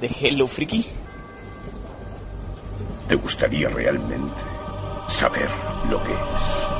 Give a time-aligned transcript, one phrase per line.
[0.00, 0.82] ¿De Hello Freaky?
[3.06, 4.40] ¿Te gustaría realmente
[5.08, 5.48] saber
[5.90, 6.79] lo que es?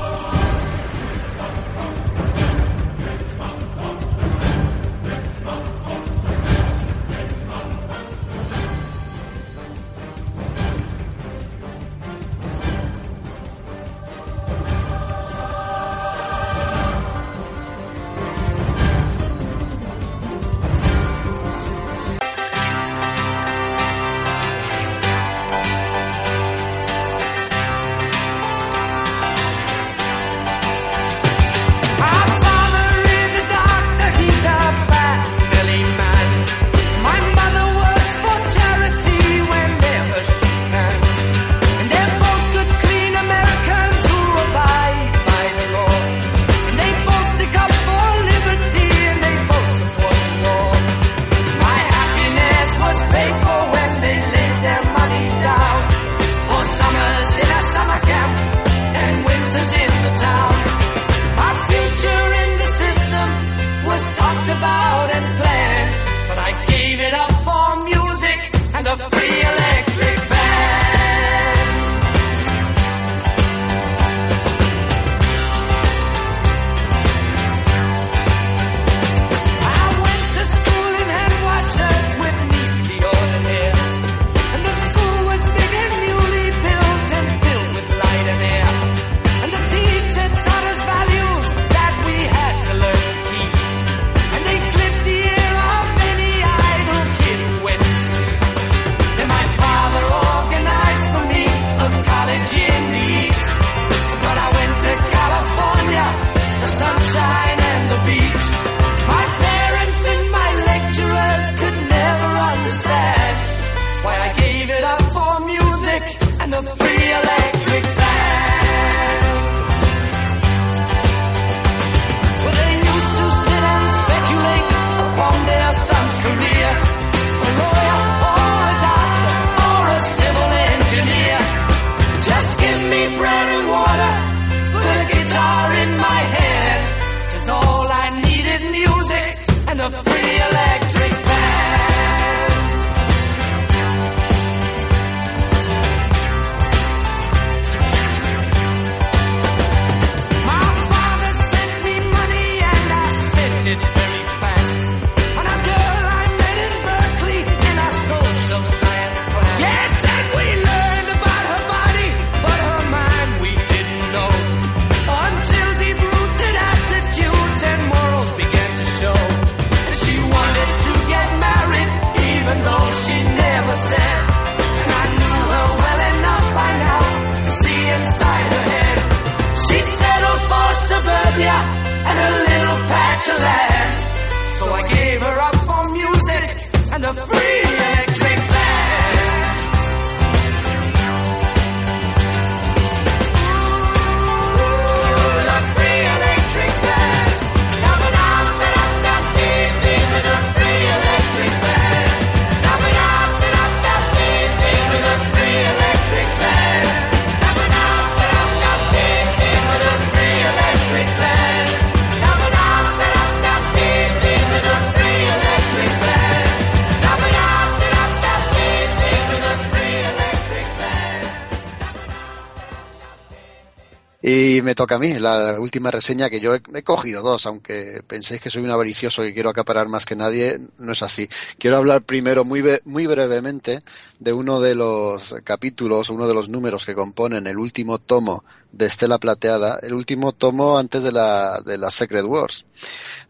[224.63, 228.49] Me toca a mí, la última reseña que yo he, cogido dos, aunque penséis que
[228.49, 231.27] soy un avaricioso y quiero acaparar más que nadie, no es así.
[231.57, 233.83] Quiero hablar primero muy, muy brevemente
[234.19, 238.85] de uno de los capítulos, uno de los números que componen el último tomo de
[238.85, 242.65] Estela Plateada, el último tomo antes de la, de la Secret Wars.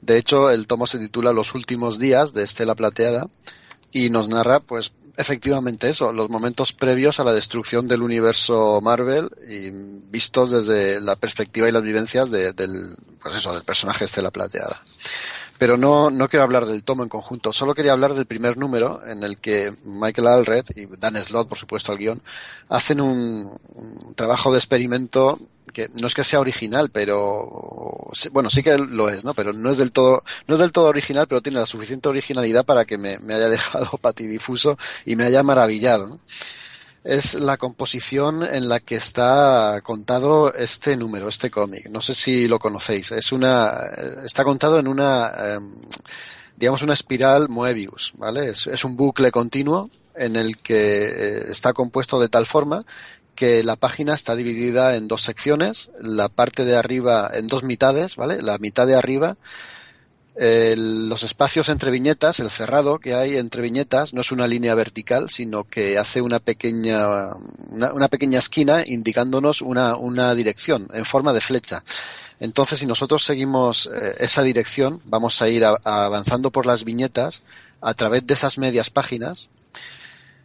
[0.01, 3.29] De hecho, el tomo se titula Los últimos días de Estela Plateada
[3.91, 9.29] y nos narra pues efectivamente eso, los momentos previos a la destrucción del universo Marvel
[9.49, 9.69] y
[10.09, 12.53] vistos desde la perspectiva y las vivencias del,
[13.21, 14.81] pues eso, del personaje Estela Plateada.
[15.57, 19.05] Pero no, no quiero hablar del tomo en conjunto, solo quería hablar del primer número
[19.05, 22.21] en el que Michael Alred y Dan Slott, por supuesto, al guion,
[22.67, 25.39] hacen un, un trabajo de experimento
[25.71, 29.33] que no es que sea original, pero bueno, sí que lo es, ¿no?
[29.33, 32.65] Pero no es del todo, no es del todo original, pero tiene la suficiente originalidad
[32.65, 36.07] para que me, me haya dejado patidifuso y me haya maravillado.
[36.07, 36.19] ¿no?
[37.03, 41.89] es la composición en la que está contado este número, este cómic.
[41.89, 43.11] No sé si lo conocéis.
[43.11, 43.71] Es una,
[44.23, 45.71] está contado en una, em,
[46.55, 48.49] digamos, una espiral Moebius, ¿vale?
[48.51, 52.85] Es, un bucle continuo en el que eh, está compuesto de tal forma
[53.41, 58.15] que la página está dividida en dos secciones, la parte de arriba en dos mitades,
[58.15, 58.39] ¿vale?
[58.39, 59.35] La mitad de arriba
[60.35, 65.31] los espacios entre viñetas, el cerrado que hay entre viñetas, no es una línea vertical,
[65.31, 67.31] sino que hace una pequeña,
[67.71, 71.83] una, pequeña esquina indicándonos una, una, dirección en forma de flecha.
[72.39, 77.41] Entonces, si nosotros seguimos eh, esa dirección, vamos a ir a avanzando por las viñetas
[77.81, 79.49] a través de esas medias páginas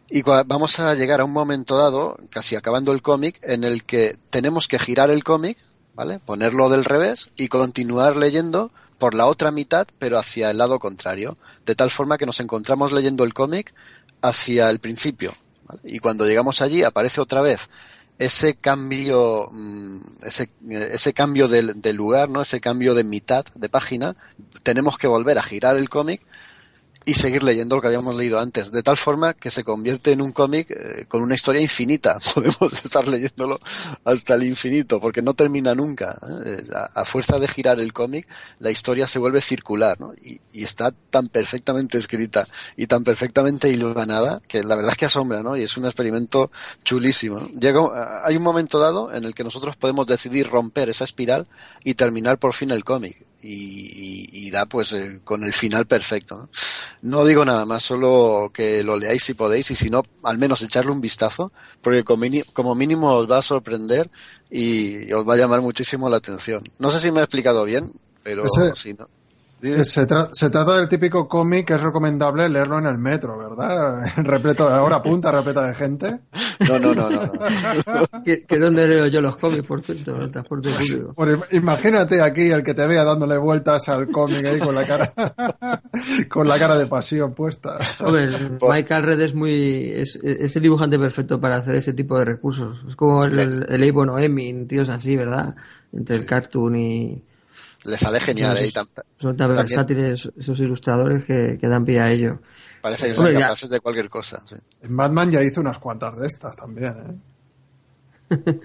[0.09, 4.17] y vamos a llegar a un momento dado, casi acabando el cómic, en el que
[4.29, 5.57] tenemos que girar el cómic,
[5.93, 6.19] ¿vale?
[6.19, 11.37] Ponerlo del revés y continuar leyendo por la otra mitad, pero hacia el lado contrario,
[11.65, 13.73] de tal forma que nos encontramos leyendo el cómic
[14.21, 15.33] hacia el principio.
[15.83, 17.69] Y cuando llegamos allí aparece otra vez
[18.17, 22.41] ese cambio, mm, ese, ese cambio de, de, lugar, ¿no?
[22.41, 24.15] Ese cambio de mitad de página,
[24.63, 26.21] tenemos que volver a girar el cómic
[27.07, 30.21] y seguir leyendo lo que habíamos leído antes, de tal forma que se convierte en
[30.21, 32.19] un cómic eh, con una historia infinita.
[32.35, 33.61] Podemos estar leyéndolo
[34.03, 36.19] hasta el infinito, porque no termina nunca.
[36.45, 36.63] ¿eh?
[36.75, 38.27] A, a, fuerza de girar el cómic,
[38.59, 40.13] la historia se vuelve circular, ¿no?
[40.21, 42.45] Y, y, está tan perfectamente escrita
[42.75, 45.55] y tan perfectamente iluminada que la verdad es que asombra, ¿no?
[45.55, 46.51] Y es un experimento
[46.83, 47.39] chulísimo.
[47.57, 51.47] Llega, hay un momento dado en el que nosotros podemos decidir romper esa espiral
[51.85, 53.25] y terminar por fin el cómic.
[53.41, 56.35] Y, y, y, da pues eh, con el final perfecto.
[56.35, 56.49] ¿no?
[57.03, 60.61] no digo nada más, solo que lo leáis si podéis y si no, al menos
[60.63, 61.51] echarle un vistazo,
[61.81, 64.09] porque como mínimo os va a sorprender
[64.49, 66.63] y os va a llamar muchísimo la atención.
[66.79, 67.93] No sé si me he explicado bien,
[68.23, 69.07] pero Ese, si no.
[69.59, 74.03] Se, tra se, trata del típico cómic que es recomendable leerlo en el metro, ¿verdad?
[74.17, 76.19] repleto de hora punta, repleta de gente.
[76.67, 77.21] No, no, no, no.
[77.25, 78.23] no.
[78.23, 81.13] ¿Que, que dónde leo yo los cómics, por cierto, en el transporte público?
[81.15, 85.11] Bueno, imagínate aquí el que te vea dándole vueltas al cómic ahí con la cara,
[86.29, 87.79] con la cara de pasión puesta.
[88.01, 88.27] Hombre,
[88.61, 92.85] Michael Red es muy, es, es, el dibujante perfecto para hacer ese tipo de recursos.
[92.87, 95.55] Es como el, el, el Avon o Emin, tíos así, ¿verdad?
[95.91, 97.23] Entre el cartoon y,
[97.85, 98.71] le sale genial, ¿eh?
[98.71, 98.87] Son,
[99.17, 102.39] son tan versátiles esos ilustradores que, que, dan pie a ello.
[102.81, 103.75] Parece que son Hombre, capaces ya...
[103.75, 104.41] de cualquier cosa.
[104.45, 104.55] Sí.
[104.81, 107.17] En Batman ya hizo unas cuantas de estas también, ¿eh?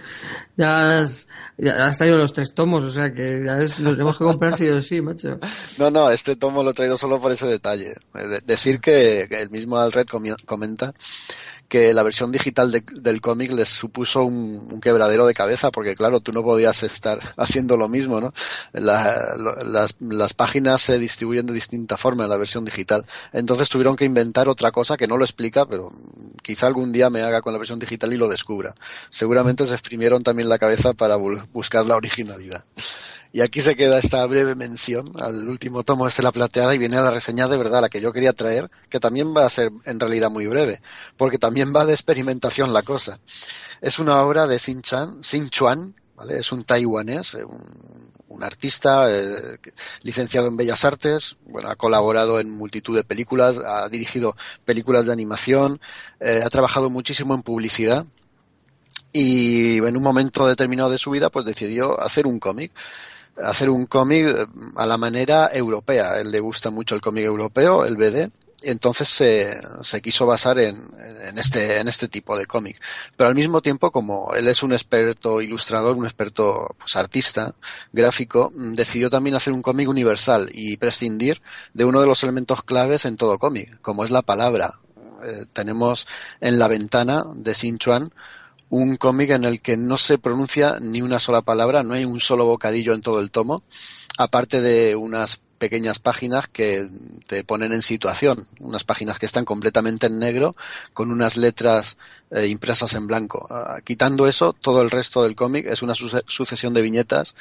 [0.57, 4.19] ya, has, ya has traído los tres tomos, o sea que ya es, los tenemos
[4.19, 5.39] que comprar sí o sí, macho.
[5.79, 7.95] No, no, este tomo lo he traído solo por ese detalle.
[8.13, 10.09] De decir que, que el mismo Alred
[10.47, 10.93] comenta
[11.73, 16.21] que la versión digital de, del cómic les supuso un, quebradero de cabeza porque claro,
[16.21, 18.35] tú no podías estar haciendo lo mismo, ¿no?
[18.75, 19.17] La,
[19.65, 23.07] las, las, páginas se distribuyen de distinta forma en la versión digital.
[23.33, 25.91] Entonces tuvieron que inventar otra cosa que no lo explica, pero
[26.43, 28.75] quizá algún día me haga con la versión digital y lo descubra.
[29.09, 32.67] Seguramente se exprimieron también la cabeza para buscar la originalidad.
[33.33, 36.97] Y aquí se queda esta breve mención al último tomo de la plateada y viene
[36.97, 39.99] la reseña de verdad, la que yo quería traer, que también va a ser en
[39.99, 40.83] realidad muy breve,
[41.17, 43.19] porque también va de experimentación la cosa.
[43.81, 46.41] Es una obra de Xin, Chan, Xin Chuan, ¿vale?
[46.41, 47.59] Es un taiwanés, un,
[48.29, 49.59] un artista eh,
[50.03, 55.13] licenciado en Bellas Artes, bueno, ha colaborado en multitud de películas, ha dirigido películas de
[55.13, 55.81] animación,
[56.21, 58.05] eh, ha trabajado muchísimo en publicidad
[59.13, 62.73] y en un momento determinado de su vida pues decidió hacer un cómic
[63.37, 64.27] hacer un cómic
[64.77, 66.21] a la manera europea.
[66.21, 68.31] él le gusta mucho el cómic europeo, el BD,
[68.63, 70.77] entonces se, se quiso basar en,
[71.23, 72.81] en, este, en este tipo de cómic.
[73.17, 77.55] Pero al mismo tiempo, como él es un experto ilustrador, un experto pues, artista,
[77.93, 81.41] gráfico, decidió también hacer un cómic universal y prescindir
[81.75, 84.75] de uno de los elementos claves en todo cómic, como es la palabra.
[85.25, 86.07] Eh, tenemos
[86.41, 88.13] en la ventana de Xin Chuan
[88.73, 92.21] un cómic en el que no se pronuncia ni una sola palabra, no hay un
[92.21, 93.63] solo bocadillo en todo el tomo,
[94.17, 96.89] aparte de unas pequeñas páginas que
[97.27, 100.57] te ponen en situación, unas páginas que están completamente en negro
[100.95, 101.99] con unas letras
[102.31, 103.47] eh, impresas en blanco.
[103.51, 107.37] Uh, quitando eso, todo el resto del cómic es una su sucesión de viñetas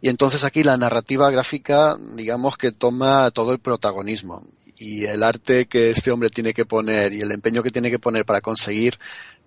[0.00, 4.46] y entonces aquí la narrativa gráfica, digamos que toma todo el protagonismo
[4.78, 7.98] y el arte que este hombre tiene que poner y el empeño que tiene que
[7.98, 8.98] poner para conseguir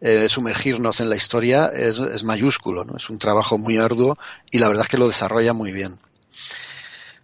[0.01, 2.97] eh, sumergirnos en la historia es, mayúsculo, ¿no?
[2.97, 4.17] Es un trabajo muy arduo
[4.49, 5.99] y la verdad es que lo desarrolla muy bien.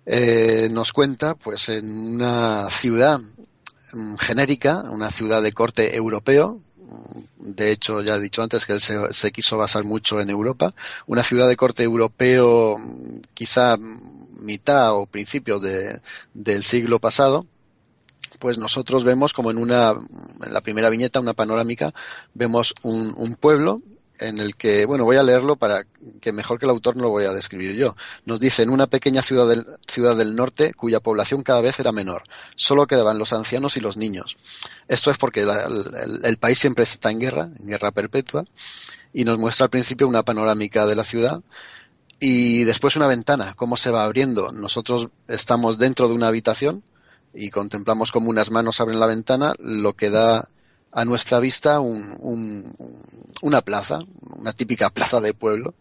[0.06, 3.20] eh, nos cuenta, pues, en una ciudad
[3.94, 8.74] mm, genérica, una ciudad de corte europeo, mm, de hecho, ya he dicho antes que
[8.74, 10.72] él se, quiso basar mucho en Europa.
[11.08, 13.78] Una ciudad de corte europeo, mm, quizá
[14.42, 16.02] mitad o principio de,
[16.34, 17.48] del siglo pasado,
[18.40, 21.94] pues nosotros vemos como en una, en la primera viñeta, una panorámica,
[22.34, 23.82] vemos un, pueblo
[24.20, 25.86] en el que, bueno, voy a leerlo para
[26.22, 27.96] que mejor que el autor no lo voy a describir yo.
[28.26, 31.92] Nos dice, en una pequeña ciudad del, ciudad del norte cuya población cada vez era
[31.92, 32.24] menor,
[32.56, 34.38] solo quedaban los ancianos y los niños.
[34.88, 38.46] Esto es porque la, el, el, país siempre está en guerra, en guerra perpetua,
[39.12, 41.42] y nos muestra al principio una panorámica de la ciudad
[42.20, 44.52] y después una ventana, cómo se va abriendo.
[44.52, 46.84] Nosotros estamos dentro de una habitación
[47.36, 50.48] y contemplamos como unas manos abren la ventana, lo que da
[50.92, 52.76] a nuestra vista un, un,
[53.42, 54.00] una plaza,
[54.38, 55.76] una típica plaza de pueblo.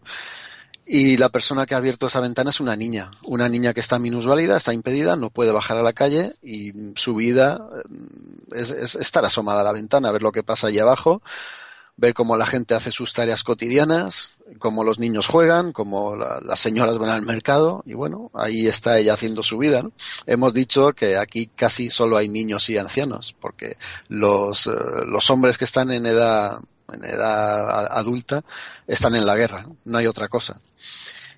[0.87, 3.97] Y la persona que ha abierto esa ventana es una niña, una niña que está
[3.97, 7.67] minusválida, está impedida, no puede bajar a la calle y su vida
[8.51, 11.23] es, es estar asomada a la ventana, a ver lo que pasa allí abajo,
[11.97, 16.59] ver cómo la gente hace sus tareas cotidianas, cómo los niños juegan, cómo la, las
[16.59, 19.81] señoras van al mercado y bueno, ahí está ella haciendo su vida.
[19.81, 19.91] ¿no?
[20.25, 23.77] Hemos dicho que aquí casi solo hay niños y ancianos, porque
[24.09, 24.71] los, eh,
[25.07, 26.59] los hombres que están en edad,
[26.91, 28.43] en edad adulta
[28.87, 29.97] están en la guerra, ¿no?
[29.97, 30.59] hay otra cosa.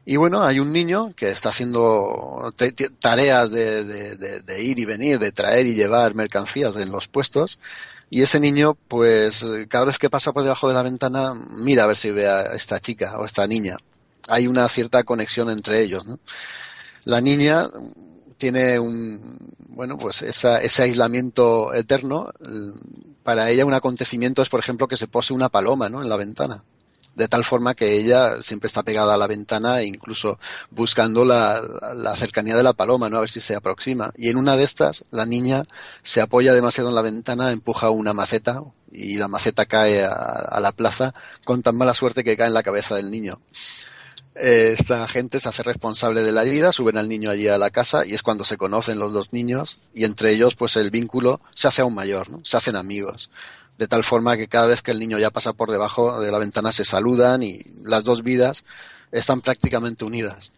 [0.10, 2.54] Y bueno, hay un niño que está haciendo
[3.02, 7.60] tareas de, de, ir y venir, de traer y llevar mercancías en los puestos.
[8.10, 11.34] Y ese niño, pues, cada vez que pasa por debajo de la ventana,
[11.64, 13.78] mira a ver si ve a esta chica o esta niña.
[14.30, 16.20] Hay una cierta conexión entre ellos, ¿no?
[17.06, 17.68] La niña
[18.38, 19.38] tiene un,
[19.70, 22.28] bueno, pues esa, ese aislamiento eterno.
[23.24, 26.02] Para ella un acontecimiento es, por ejemplo, que se pose una paloma, ¿no?
[26.02, 26.64] En la ventana
[27.18, 30.38] de tal forma que ella siempre está pegada a la ventana e incluso
[30.70, 31.60] buscando la,
[31.96, 33.18] la, cercanía de la paloma, ¿no?
[33.18, 34.14] A ver si se aproxima.
[34.16, 35.64] Y en una de estas, la niña
[36.04, 40.60] se apoya demasiado en la ventana, empuja una maceta y la maceta cae a, a
[40.60, 43.40] la plaza con tan mala suerte que cae en la cabeza del niño.
[44.40, 47.72] Eh, esta gente se hace responsable de la herida, suben al niño allí a la
[47.72, 51.42] casa y es cuando se conocen los dos niños y entre ellos pues el vínculo
[51.56, 52.42] se hace aún mayor, ¿no?
[52.44, 53.32] Se hacen amigos
[53.78, 56.40] de tal forma que cada vez que el niño ya pasa por debajo de la
[56.40, 58.66] ventana se saludan y las dos vidas
[59.12, 60.52] están prácticamente unidas.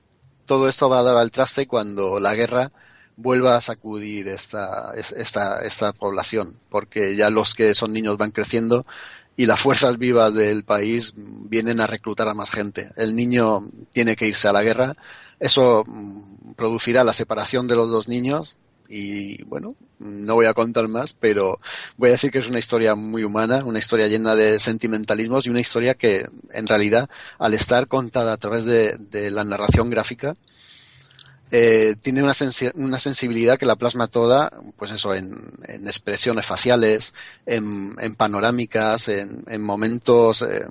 [0.45, 2.71] Todo esto va a dar al traste cuando la guerra
[3.17, 8.85] vuelva a sacudir esta, esta, esta población, porque ya los que son niños van creciendo
[9.35, 12.91] y las fuerzas vivas del país vienen a reclutar a más gente.
[12.95, 13.59] El niño
[13.91, 14.95] tiene que irse a la guerra,
[15.39, 18.57] eso mm, producirá la separación de los dos niños,
[18.89, 21.59] y bueno, no voy a contar más, pero
[21.95, 25.51] voy a decir que es una historia muy humana, una historia llena de sentimentalismos y
[25.51, 30.35] una historia que en realidad al estar contada a través de, de la narración gráfica
[31.51, 35.33] eh, tiene una, sensi una, sensibilidad que la plasma toda, pues eso, en,
[35.87, 37.13] expresiones faciales,
[37.45, 40.65] en, panorámicas, en, en momentos eh,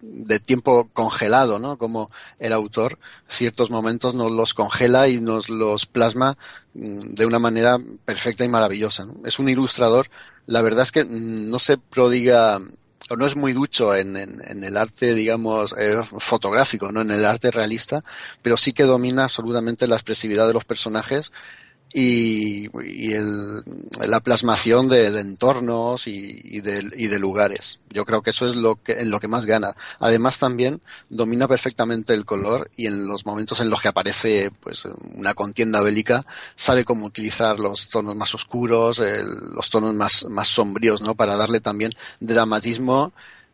[0.00, 1.78] de tiempo congelado, ¿no?
[1.78, 6.36] Como el autor ciertos momentos nos los congela y nos los plasma
[6.74, 9.06] mm, de una manera perfecta y maravillosa.
[9.24, 10.10] Es un ilustrador,
[10.46, 12.60] la verdad es que no se prodiga
[13.10, 17.10] o no es muy ducho en, en, en el arte, digamos, eh, fotográfico, no en
[17.10, 18.02] el arte realista,
[18.40, 21.32] pero sí que domina absolutamente la expresividad de los personajes
[21.92, 23.62] y, y el,
[24.06, 27.80] la plasmación de, entornos y, y, de, y, de, lugares.
[27.90, 29.74] Yo creo que eso es lo que, en lo que más gana.
[29.98, 34.86] Además también domina perfectamente el color y en los momentos en los que aparece pues
[35.16, 40.48] una contienda bélica sabe cómo utilizar los tonos más oscuros, el, los tonos más, más
[40.48, 41.14] sombríos, ¿no?
[41.14, 43.12] Para darle también dramatismo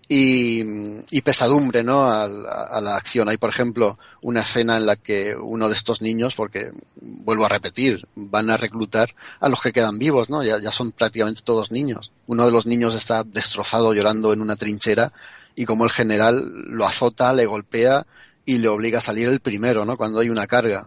[0.08, 0.62] y,
[1.10, 2.04] y, pesadumbre ¿no?
[2.04, 3.28] A, a, la acción.
[3.28, 6.70] Hay, por ejemplo, una escena en la que uno de estos niños, porque
[7.00, 10.44] vuelvo a repetir, van a reclutar a los que quedan vivos, ¿no?
[10.44, 12.12] Ya, ya son prácticamente todos niños.
[12.26, 15.12] Uno de los niños está destrozado llorando en una trinchera
[15.56, 18.06] y como el general lo azota, le golpea
[18.44, 19.96] y le obliga a salir el primero, ¿no?
[19.96, 20.86] Cuando hay una carga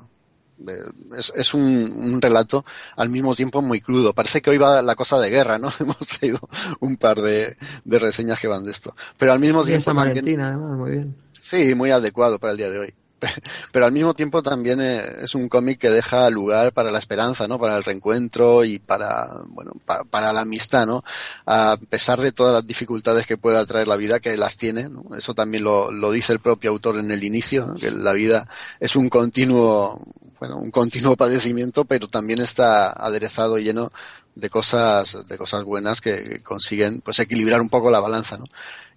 [1.18, 4.14] es, es un, un, relato al mismo tiempo muy crudo.
[4.14, 5.70] Parece que hoy va la cosa de guerra, ¿no?
[5.80, 6.40] Hemos traído
[6.80, 8.96] un par de, de reseñas que van de esto.
[9.18, 9.94] Pero al mismo tiempo.
[9.94, 11.16] También, además, muy bien.
[11.40, 12.94] Sí, muy adecuado para el día de hoy.
[13.72, 17.60] pero al mismo tiempo también es un cómic que deja lugar para la esperanza, ¿no?
[17.60, 21.04] Para el reencuentro y para, bueno, para, la amistad, ¿no?
[21.46, 25.16] A pesar de todas las dificultades que pueda traer la vida, que las tiene, ¿no?
[25.16, 28.48] Eso también lo, lo dice el propio autor en el inicio, que la vida
[28.80, 30.02] es un continuo,
[30.40, 33.90] bueno, un continuo padecimiento, pero también está aderezado y lleno
[34.36, 38.46] de cosas, de cosas buenas que consiguen, pues, equilibrar un poco la balanza, ¿no?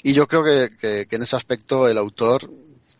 [0.05, 2.50] Y yo creo que, que, que en ese aspecto el autor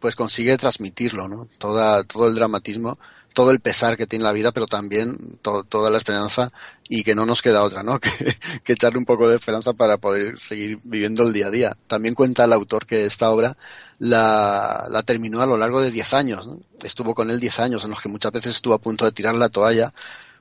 [0.02, 1.49] pues consigue transmitirlo, ¿no?
[1.59, 2.99] Toda, todo el dramatismo
[3.32, 6.52] todo el pesar que tiene la vida, pero también toda la esperanza
[6.88, 7.99] y que no nos queda otra, ¿no?
[8.64, 11.76] Que, echarle un poco de esperanza para poder seguir viviendo el día a día.
[11.87, 13.56] También cuenta el autor que esta obra
[13.99, 16.49] la, la terminó a lo largo de 10 años,
[16.82, 19.35] Estuvo con él 10 años en los que muchas veces estuvo a punto de tirar
[19.35, 19.92] la toalla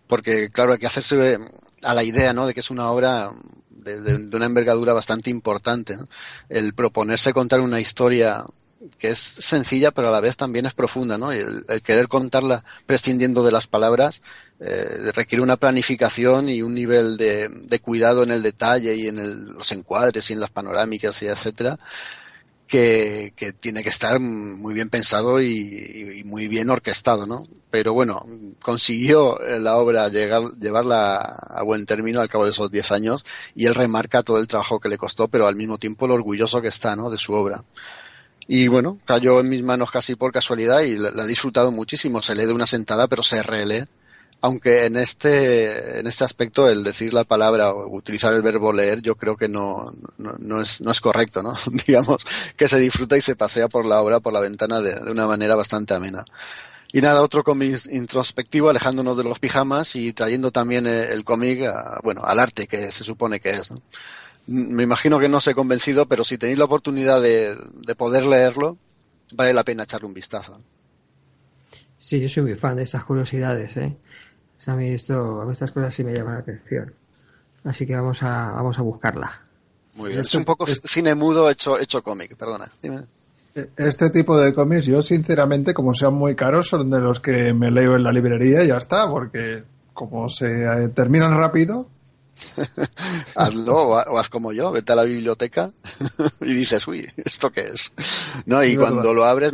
[0.07, 1.37] porque claro, hay que hacerse
[1.83, 2.45] a la idea, ¿no?
[2.45, 3.29] De que es una obra
[3.69, 5.97] de, una envergadura bastante importante.
[6.49, 8.43] El proponerse contar una historia
[8.97, 11.33] que es sencilla pero a la vez también es profunda, ¿no?
[11.33, 14.21] Y el, querer contarla prescindiendo de las palabras
[14.59, 19.71] eh, requiere una planificación y un nivel de, cuidado en el detalle y en los
[19.71, 21.77] encuadres y en las panorámicas y etcétera
[22.71, 27.45] que, tiene que estar muy bien pensado y, muy bien orquestado, ¿no?
[27.69, 28.25] Pero bueno,
[28.61, 33.65] consiguió la obra llegar, llevarla a buen término al cabo de esos 10 años y
[33.65, 36.69] él remarca todo el trabajo que le costó, pero al mismo tiempo lo orgulloso que
[36.69, 37.09] está, ¿no?
[37.09, 37.63] De su obra.
[38.47, 42.21] Y bueno, cayó en mis manos casi por casualidad y la, he disfrutado muchísimo.
[42.21, 43.85] Se lee de una sentada, pero se relee
[44.41, 49.01] aunque en este, en este aspecto el decir la palabra o utilizar el verbo leer
[49.01, 51.55] yo creo que no, no, es, no es correcto, ¿no?
[51.87, 52.25] Digamos
[52.57, 55.55] que se disfruta y se pasea por la obra, por la ventana de, una manera
[55.55, 56.25] bastante amena.
[56.91, 61.61] Y nada, otro cómic introspectivo, alejándonos de los pijamas y trayendo también eh, el cómic,
[62.03, 63.81] bueno, al arte que se supone que es, ¿no?
[64.51, 68.25] Me imagino que no os he convencido, pero si tenéis la oportunidad de, de poder
[68.25, 68.77] leerlo,
[69.35, 70.53] vale la pena echarle un vistazo.
[71.97, 73.95] Sí, yo soy muy fan de estas curiosidades, ¿eh?
[74.65, 76.93] a mí esto, estas cosas sí me llaman la atención.
[77.63, 79.41] Así que vamos a, vamos a buscarla.
[79.95, 80.21] Muy bien.
[80.21, 82.69] es un poco cine mudo hecho, hecho cómic, perdona.
[83.55, 87.53] E, este tipo de cómics, yo sinceramente, como sean muy caros, son de los que
[87.53, 91.87] me leo en la librería y ya está, porque como se eh, terminan rápido,
[93.35, 95.71] Hazlo o haz como yo, vete a la biblioteca
[96.41, 97.93] y dices, uy, ¿esto qué es?
[98.45, 99.53] No, y cuando lo abres,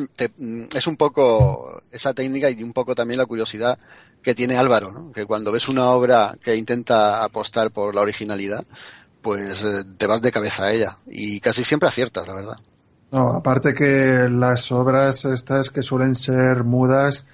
[0.76, 3.78] es un poco esa técnica y un poco también la curiosidad
[4.22, 5.12] que tiene Álvaro, ¿no?
[5.12, 8.66] que cuando ves una obra que intenta apostar por la originalidad,
[9.22, 12.58] pues eh, te vas de cabeza a ella y casi siempre aciertas, la verdad.
[13.12, 17.26] No, aparte que las obras estas que suelen ser mudas,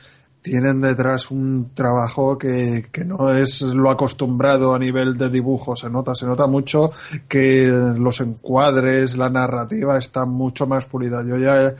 [0.44, 5.90] tienen detrás un trabajo que, que, no es lo acostumbrado a nivel de dibujo, se
[5.90, 6.92] nota, se nota mucho
[7.30, 11.24] que los encuadres, la narrativa está mucho más pulida.
[11.26, 11.74] Yo ya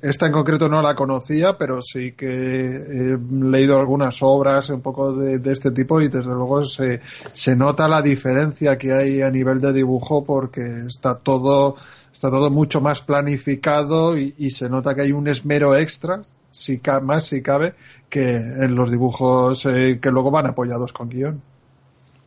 [0.00, 5.12] esta en concreto no la conocía, pero sí que he leído algunas obras un poco
[5.12, 7.00] de, de este tipo y desde luego se,
[7.32, 11.76] se nota la diferencia que hay a nivel de dibujo porque está todo
[12.12, 16.22] está todo mucho más planificado y, y se nota que hay un esmero extra
[16.56, 17.74] si más si cabe,
[18.08, 21.42] que en los dibujos eh, que luego van apoyados con guion.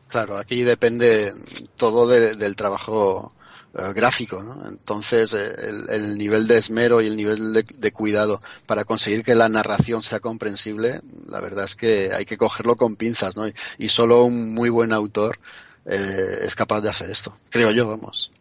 [0.07, 1.33] Claro, aquí depende
[1.75, 3.33] todo del trabajo
[3.73, 4.39] eh, gráfico.
[4.67, 5.51] Entonces, eh,
[5.89, 10.19] el, nivel de esmero y el nivel de, cuidado para conseguir que la narración sea
[10.19, 13.33] comprensible, la verdad es que hay que cogerlo con pinzas.
[13.79, 15.39] Y, solo un muy buen autor
[15.85, 18.31] es capaz de hacer esto, creo yo, vamos.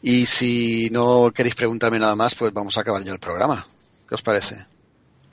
[0.00, 3.66] Y si no queréis preguntarme nada más, pues vamos a acabar ya el programa.
[4.08, 4.75] ¿Qué os parece?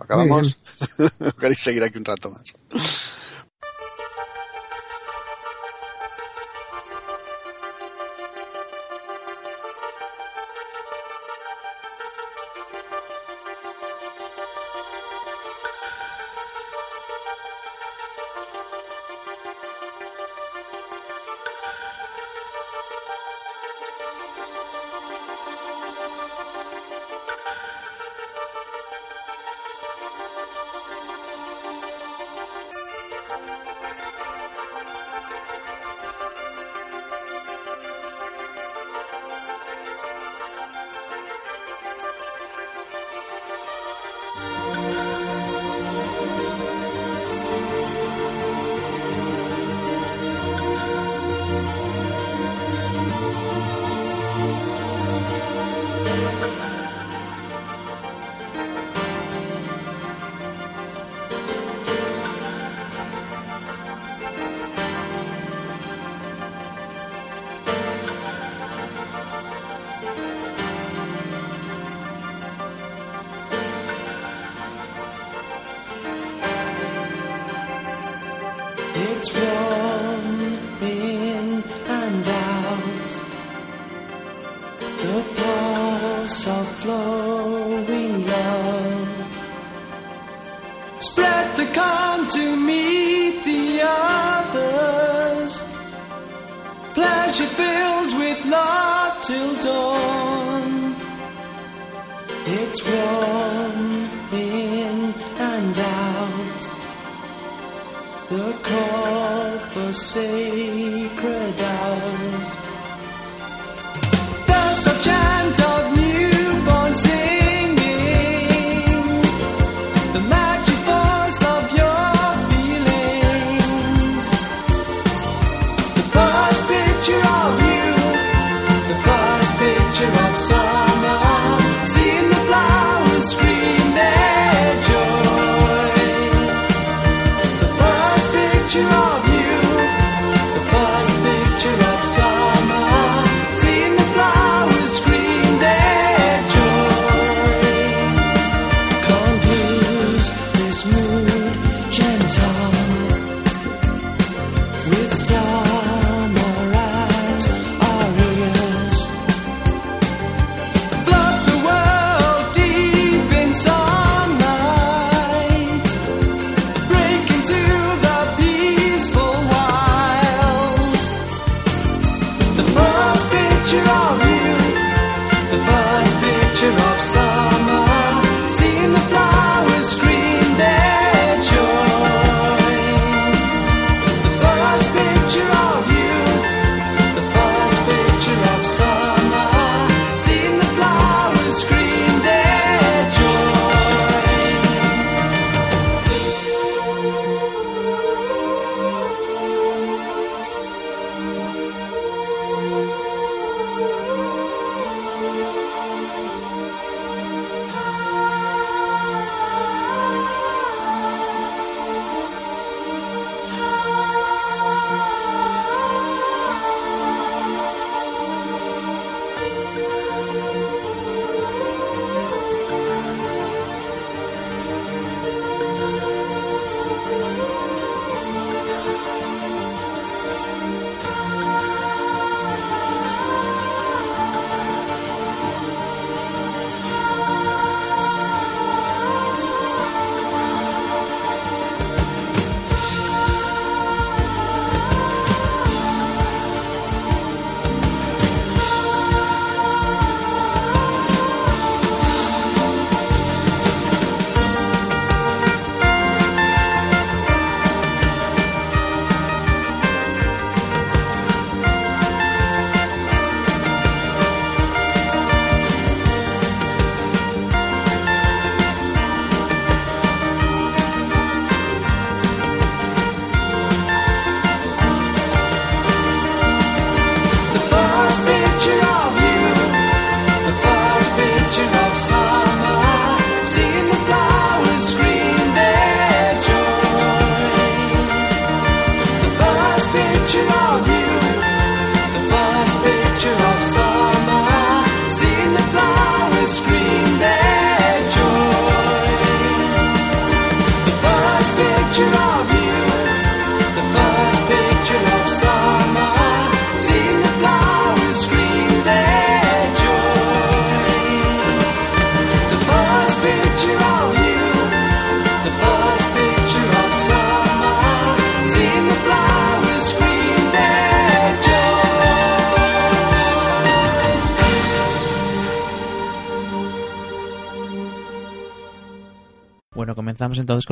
[0.04, 0.58] ¿Acabamos?
[1.40, 2.56] ¿Queréis seguir aquí un rato más?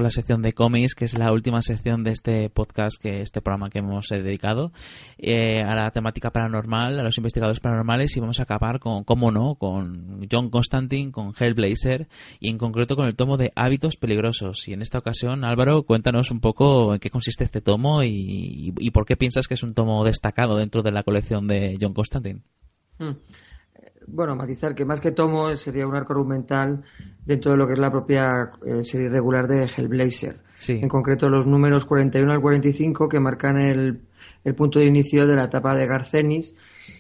[0.02, 3.70] La sección de cómics, que es la última sección de este podcast, que este programa
[3.70, 4.72] que hemos eh, dedicado
[5.18, 9.32] eh, a la temática paranormal, a los investigadores paranormales, y vamos a acabar con, cómo
[9.32, 12.08] no, con John Constantine, con Hellblazer,
[12.40, 14.68] y en concreto con el tomo de Hábitos Peligrosos.
[14.68, 18.92] Y en esta ocasión, Álvaro, cuéntanos un poco en qué consiste este tomo y, y
[18.92, 22.42] por qué piensas que es un tomo destacado dentro de la colección de John Constantine.
[23.00, 23.16] Mm.
[24.08, 26.84] Bueno, matizar que más que tomo sería un arco argumental
[27.26, 30.38] dentro de lo que es la propia eh, serie regular de Hellblazer.
[30.58, 30.80] Sí.
[30.82, 34.02] En concreto los números 41 al 45 que marcan el,
[34.44, 36.56] el punto de inicio de la etapa de Garcenis,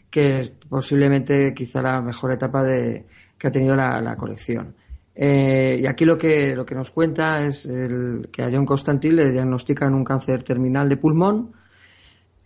[0.09, 3.05] que es posiblemente quizá la mejor etapa de,
[3.37, 4.75] que ha tenido la, la colección.
[5.13, 9.15] Eh, y aquí lo que, lo que nos cuenta es el, que a John Constantine
[9.15, 11.51] le diagnostican un cáncer terminal de pulmón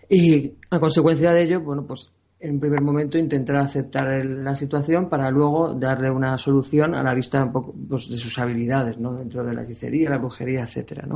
[0.10, 2.12] y a consecuencia de ello, bueno, pues
[2.46, 7.14] en primer momento intentar aceptar el- la situación para luego darle una solución a la
[7.14, 9.14] vista un poco pues, de sus habilidades, ¿no?
[9.14, 11.08] Dentro de la hechicería, la brujería, etcétera.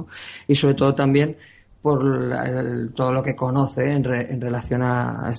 [0.47, 1.37] Y sobre todo también
[1.81, 5.31] por la- todo lo que conoce en, re- en relación a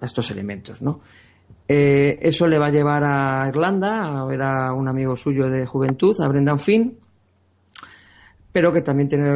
[0.00, 1.00] estos elementos, ¿no?
[1.68, 5.64] Eh, eso le va a llevar a Irlanda a ver a un amigo suyo de
[5.66, 6.98] juventud, a Brendan Finn,
[8.52, 9.32] pero que también tiene,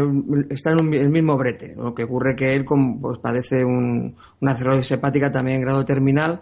[0.50, 1.74] está en el mismo brete.
[1.74, 6.40] Lo que ocurre que él pues, padece un- una cirrosis hepática también en grado terminal,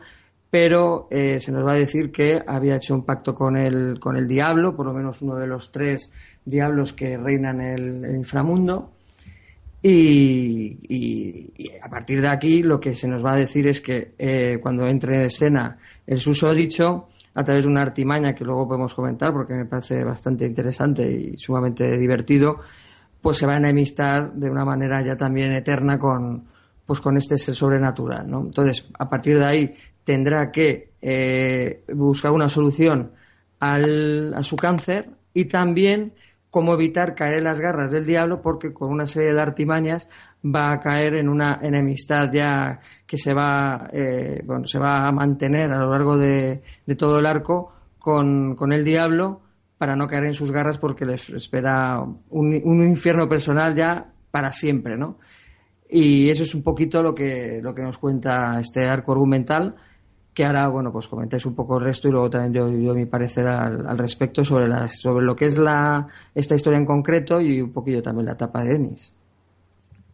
[0.51, 4.17] pero eh, se nos va a decir que había hecho un pacto con el, con
[4.17, 6.13] el diablo, por lo menos uno de los tres
[6.45, 8.91] diablos que reinan el, el inframundo.
[9.83, 11.51] Y
[11.83, 14.87] a partir de aquí lo que se nos va a decir es que eh, cuando
[14.87, 19.55] entre en escena el susodicho, a través de una artimaña que luego podemos comentar porque
[19.55, 22.61] me parece bastante interesante y sumamente divertido,
[23.21, 26.45] pues se va a enemistar de una manera ya también eterna con,
[26.87, 28.41] pues con este ser sobrenatural, ¿no?
[28.43, 33.13] Entonces, a partir de ahí tendrá que eh, buscar una solución
[33.61, 36.13] al- a su cáncer y también
[36.51, 40.09] cómo evitar caer en las garras del diablo porque con una serie de artimañas
[40.45, 45.73] va a caer en una enemistad ya que se va eh, se va a mantener
[45.73, 46.63] a lo largo de,
[46.99, 49.41] todo el arco con, con el diablo
[49.79, 54.53] para no caer en sus garras porque les espera un, un infierno personal ya para
[54.53, 55.19] siempre no
[55.89, 59.77] y eso es un poquito lo que lo que nos cuenta este arco argumental
[60.35, 63.07] que ahora, bueno, pues comentáis un poco el resto y luego también yo, yo mi
[63.07, 67.73] parecer al, respecto sobre, sobre lo que es la, esta historia en concreto y un
[67.73, 69.15] poquillo también la etapa de Denis.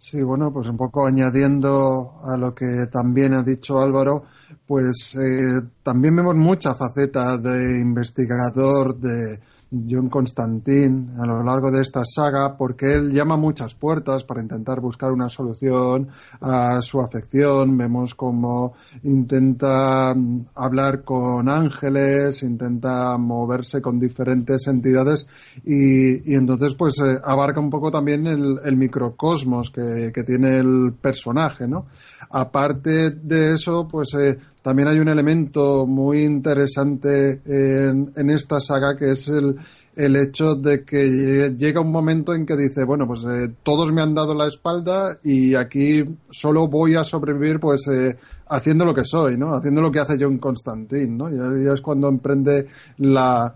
[0.01, 4.25] Sí, bueno, pues un poco añadiendo a lo que también ha dicho Álvaro,
[4.67, 9.39] pues eh, también vemos mucha faceta de investigador de
[9.71, 14.81] John Constantine a lo largo de esta saga, porque él llama muchas puertas para intentar
[14.81, 16.09] buscar una solución
[16.41, 17.77] a su afección.
[17.77, 25.27] Vemos cómo intenta mm, hablar con ángeles, intenta moverse con diferentes entidades
[25.65, 30.59] y, y entonces pues eh, abarca un poco también el, el microcosmos que, que tiene
[30.59, 31.87] el personaje, ¿no?
[32.31, 38.97] Aparte de eso, pues eh, también hay un elemento muy interesante en, en esta saga
[38.97, 39.57] que es el,
[39.97, 44.01] el hecho de que llega un momento en que dice, bueno, pues eh, todos me
[44.01, 48.17] han dado la espalda y aquí solo voy a sobrevivir pues eh,
[48.49, 49.55] haciendo lo que soy, ¿no?
[49.55, 51.59] Haciendo lo que hace John Constantine, ¿no?
[51.59, 52.67] Y es cuando emprende
[52.99, 53.55] la,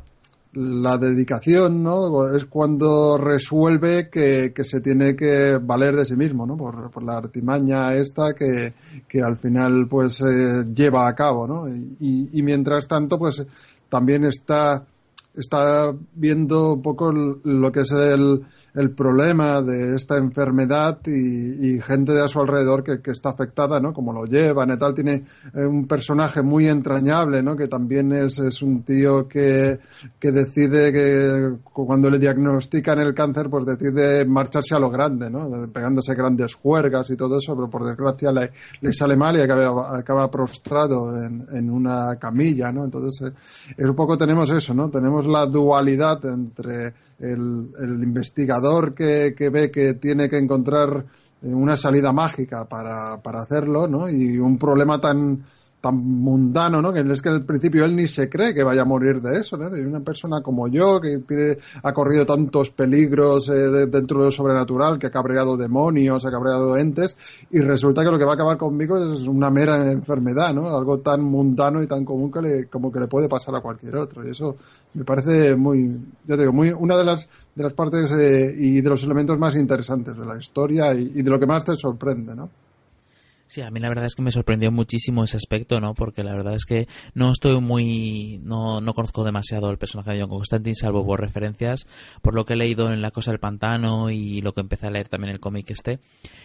[0.54, 2.34] la dedicación, ¿no?
[2.34, 6.56] Es cuando resuelve que, que se tiene que valer de sí mismo, ¿no?
[6.56, 8.74] Por, por la artimaña esta que,
[9.08, 11.68] que al final pues eh, lleva a cabo, ¿no?
[11.68, 13.44] Y, y mientras tanto pues
[13.88, 14.84] también está
[15.34, 21.80] está viendo un poco lo que es el, el problema de esta enfermedad y, y
[21.80, 23.92] gente de a su alrededor que, que está afectada, ¿no?
[23.92, 24.94] Como lo llevan y tal.
[24.94, 27.56] Tiene eh, un personaje muy entrañable, ¿no?
[27.56, 29.78] Que también es, es un tío que,
[30.18, 35.48] que decide que cuando le diagnostican el cáncer, pues decide marcharse a lo grande, ¿no?
[35.72, 39.96] Pegándose grandes juergas y todo eso, pero por desgracia le, le sale mal y acaba,
[39.96, 42.84] acaba prostrado en, en una camilla, ¿no?
[42.84, 43.32] Entonces, eh,
[43.76, 44.90] es un poco tenemos eso, ¿no?
[44.90, 51.04] Tenemos la dualidad entre el, el investigador que, que ve que tiene que encontrar
[51.42, 54.08] eh, una salida mágica para, para hacerlo, ¿no?
[54.08, 55.44] Y un problema tan
[55.84, 56.92] tan mundano, ¿no?
[56.92, 59.56] Que es que al principio él ni se cree que vaya a morir de eso,
[59.58, 59.68] ¿no?
[59.68, 64.24] De una persona como yo que tiene, ha corrido tantos peligros eh, de- dentro de
[64.26, 67.16] lo sobrenatural, que ha cabreado demonios, ha cabreado entes,
[67.50, 70.74] y resulta que lo que va a acabar conmigo es una mera enfermedad, ¿no?
[70.76, 73.96] Algo tan mundano y tan común que le, como que le puede pasar a cualquier
[73.96, 74.26] otro.
[74.26, 74.56] Y eso
[74.94, 75.90] me parece muy,
[76.24, 79.38] ya te digo, muy, una de las, de las partes eh, y de los elementos
[79.38, 82.48] más interesantes de la historia y, y de lo que más te sorprende, ¿no?
[83.54, 85.94] Sí, a mí la verdad es que me sorprendió muchísimo ese aspecto, ¿no?
[85.94, 88.40] Porque la verdad es que no estoy muy...
[88.42, 91.86] No, no conozco demasiado el personaje de John Constantine, salvo por referencias,
[92.20, 94.90] por lo que he leído en La Cosa del Pantano y lo que empecé a
[94.90, 96.00] leer también en el cómic este.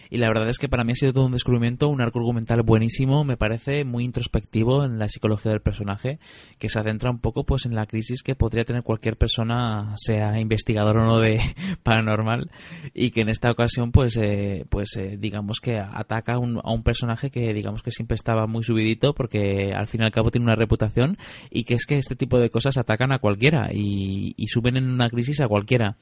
[0.08, 2.62] Y la verdad es que para mí ha sido todo un descubrimiento, un arco argumental
[2.62, 6.20] buenísimo, me parece muy introspectivo en la psicología del personaje,
[6.60, 10.38] que se adentra un poco pues en la crisis que podría tener cualquier persona, sea
[10.38, 11.40] investigador o no de
[11.82, 12.52] paranormal,
[12.94, 16.84] y que en esta ocasión pues eh, pues eh, digamos que ataca un, a un
[16.84, 16.99] personaje
[17.30, 20.54] que digamos que siempre estaba muy subidito porque al fin y al cabo tiene una
[20.56, 21.18] reputación
[21.50, 25.08] y que es que este tipo de cosas atacan a cualquiera y, suben en una
[25.08, 25.96] crisis a cualquiera.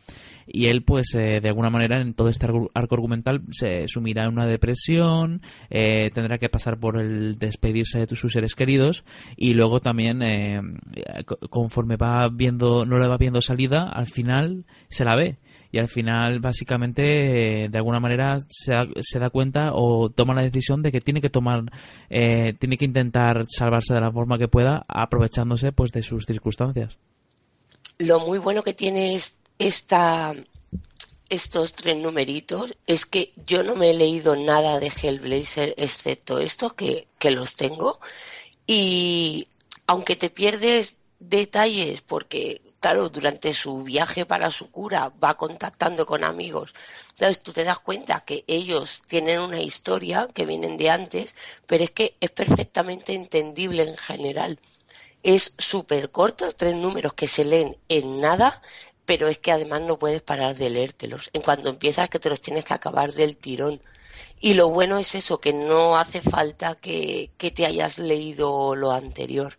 [0.46, 4.32] Y él pues eh, de alguna manera en todo este arco argumental se sumirá en
[4.32, 9.04] una depresión eh, tendrá que pasar por el despedirse de sus seres queridos
[9.36, 10.60] y luego también eh,
[11.26, 15.36] co- conforme va viendo no le va viendo salida al final se la ve
[15.70, 18.72] y al final básicamente eh, de alguna manera se
[19.18, 21.62] da, cuenta o toma la decisión de que tiene que tomar
[22.10, 26.98] eh, tiene que intentar salvarse de la forma que pueda aprovechándose pues de sus circunstancias.
[27.98, 30.34] Lo muy bueno que tiene es- esta,
[31.28, 36.74] estos tres numeritos es que yo no me he leído nada de Hellblazer excepto esto
[36.76, 37.98] que, que los tengo.
[38.66, 39.48] Y
[39.86, 46.24] aunque te pierdes detalles porque claro, durante su viaje para su cura va contactando con
[46.24, 46.74] amigos.
[47.10, 51.34] Entonces tú te das cuenta que ellos tienen una historia que vienen de antes,
[51.66, 54.58] pero es que es perfectamente entendible en general.
[55.22, 58.62] Es súper corto, tres números que se leen en nada,
[59.04, 61.30] pero es que además no puedes parar de leértelos.
[61.32, 63.82] En cuanto empiezas que te los tienes que acabar del tirón.
[64.40, 68.92] Y lo bueno es eso, que no hace falta que, que te hayas leído lo
[68.92, 69.56] anterior.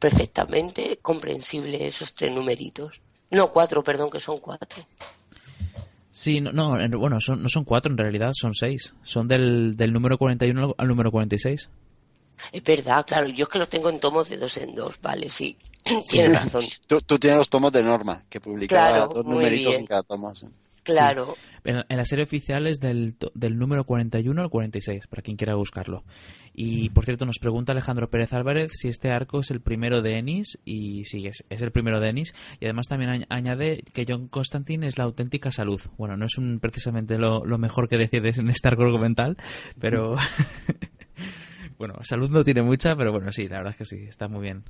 [0.00, 3.00] Perfectamente comprensible esos tres numeritos.
[3.30, 4.84] No, cuatro, perdón, que son cuatro.
[6.10, 8.94] Sí, no, no, en- bueno, son, no son cuatro en realidad, son seis.
[9.04, 11.68] Son del, del número 41 al número 46.
[12.52, 15.28] Es verdad, claro, yo es que los tengo en tomos de dos en dos, vale,
[15.30, 15.56] sí.
[16.08, 16.64] Tienes razón.
[16.88, 19.80] Tú, tú tienes los tomos de Norma, que publicaba Claro, dos numeritos bien.
[19.82, 20.34] en cada tomo.
[20.34, 20.46] sí.
[20.82, 21.34] Claro.
[21.64, 25.54] En, en la serie oficial es del, del número 41 al 46, para quien quiera
[25.54, 26.04] buscarlo.
[26.54, 30.18] Y por cierto, nos pregunta Alejandro Pérez Álvarez si este arco es el primero de
[30.18, 32.34] Ennis, y sí, es, es el primero de Ennis.
[32.60, 35.80] Y además también añ- añade que John Constantine es la auténtica salud.
[35.98, 39.36] Bueno, no es un, precisamente lo, lo mejor que decides en este arco argumental,
[39.78, 40.16] pero.
[41.78, 44.42] bueno, salud no tiene mucha, pero bueno, sí, la verdad es que sí, está muy
[44.42, 44.64] bien.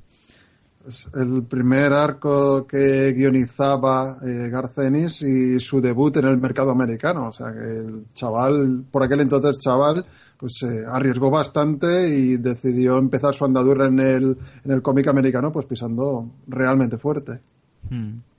[1.14, 7.28] El primer arco que guionizaba eh, Garcenis y su debut en el mercado americano.
[7.28, 10.06] O sea que el chaval, por aquel entonces chaval,
[10.38, 15.52] pues se arriesgó bastante y decidió empezar su andadura en el, en el cómic americano,
[15.52, 17.40] pues pisando realmente fuerte.
[17.90, 18.29] Hmm.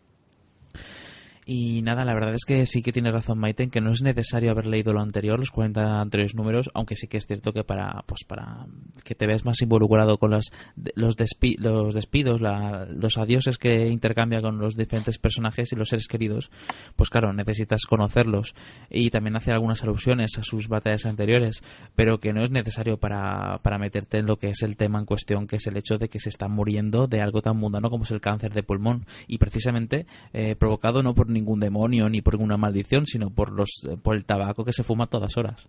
[1.54, 4.02] Y nada, la verdad es que sí que tiene razón Maite en que no es
[4.02, 7.66] necesario haber leído lo anterior, los 40 anteriores números, aunque sí que es cierto que
[7.66, 8.68] para pues para
[9.04, 10.46] que te veas más involucrado con las,
[10.96, 15.90] los, despi- los despidos, la- los adioses que intercambia con los diferentes personajes y los
[15.90, 16.52] seres queridos,
[16.96, 18.56] pues claro, necesitas conocerlos.
[18.90, 21.64] Y también hace algunas alusiones a sus batallas anteriores,
[21.96, 25.06] pero que no es necesario para, para meterte en lo que es el tema en
[25.06, 28.06] cuestión, que es el hecho de que se está muriendo de algo tan mundano como
[28.06, 29.06] es el cáncer de pulmón.
[29.28, 33.70] Y precisamente eh, provocado no por ningún demonio ni por ninguna maldición, sino por, los,
[34.04, 35.68] por el tabaco que se fuma a todas horas.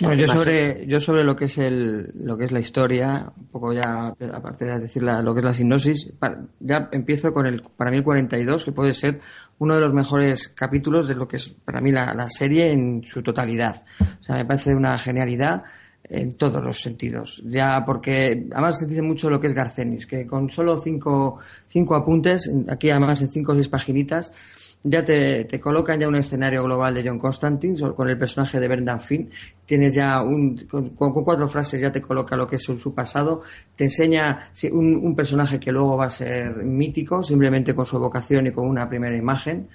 [0.00, 3.46] Bueno, yo sobre, yo sobre lo que es el, lo que es la historia, un
[3.46, 7.46] poco ya, aparte de decir la- lo que es la sinopsis, pa- ya empiezo con
[7.46, 9.20] el, para mí el 42, que puede ser
[9.60, 13.04] uno de los mejores capítulos de lo que es para mí la, la serie en
[13.04, 13.84] su totalidad.
[14.00, 15.62] O sea, me parece una genialidad
[16.08, 17.42] en todos los sentidos.
[17.46, 21.38] Ya porque además se dice mucho lo que es Garcenis, que con solo cinco,
[21.68, 24.32] cinco apuntes, aquí además en cinco o seis paginitas,
[24.82, 28.68] ya te, te colocan ya un escenario global de John Constantine con el personaje de
[28.68, 29.30] Brendan Finn.
[29.66, 33.42] Tienes ya un, con, con cuatro frases ya te coloca lo que es su, pasado.
[33.74, 38.46] Te enseña un, un personaje que luego va a ser mítico, simplemente con su evocación
[38.46, 39.68] y con una primera imagen.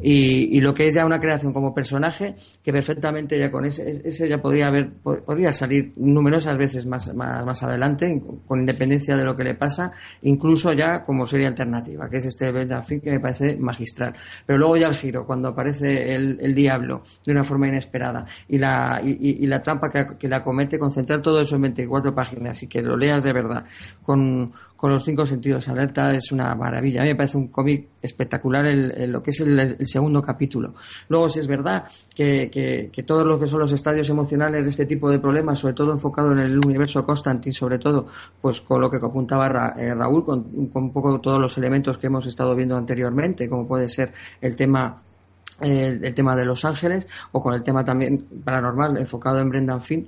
[0.00, 3.88] Y, y lo que es ya una creación como personaje que perfectamente ya con ese,
[4.04, 9.16] ese ya podría haber, po- podría salir numerosas veces más, más, más adelante, con independencia
[9.16, 13.10] de lo que le pasa, incluso ya como serie alternativa, que es este Finn que
[13.12, 14.14] me parece magistral.
[14.44, 18.58] Pero luego ya el giro, cuando aparece el, el diablo de una forma inesperada y
[18.58, 22.62] la, y, y- y la trampa que, la comete, concentrar todo eso en 24 páginas
[22.62, 23.64] y que lo leas de verdad
[24.02, 27.00] con, con los cinco sentidos alerta es una maravilla.
[27.00, 30.74] A mí me parece un cómic espectacular el, lo que es el, segundo capítulo.
[31.08, 32.50] Luego, si es verdad que,
[32.92, 35.92] que, todos lo que son los estadios emocionales de este tipo de problemas, sobre todo
[35.92, 38.06] enfocado en el universo Constantine, sobre todo,
[38.40, 41.98] pues con lo que apuntaba Ra- eh, Raúl, con, con un poco todos los elementos
[41.98, 45.02] que hemos estado viendo anteriormente, como puede ser el tema
[45.60, 49.80] el, el tema de Los Ángeles o con el tema también paranormal enfocado en Brendan
[49.80, 50.06] Finn.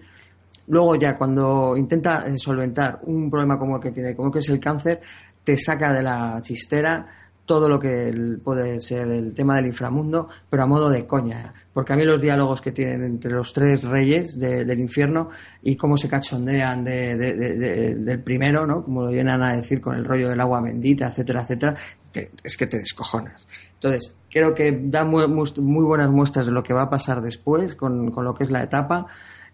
[0.68, 4.48] Luego ya cuando intenta eh, solventar un problema como el que tiene, como que es
[4.50, 5.00] el cáncer,
[5.42, 7.06] te saca de la chistera
[7.46, 8.12] todo lo que
[8.44, 11.54] puede ser el tema del inframundo, pero a modo de coña.
[11.72, 15.30] Porque a mí los diálogos que tienen entre los tres reyes de- del infierno
[15.62, 18.84] y cómo se cachondean de- de- de- de- del primero, ¿no?
[18.84, 21.74] Como lo vienen a decir con el rollo del agua bendita, etcétera, etcétera,
[22.12, 23.48] te- es que te descojonas.
[23.80, 27.74] Entonces, creo que da muy, muy- buenas muestras de lo que va a pasar después
[27.76, 29.06] con, con lo que es la etapa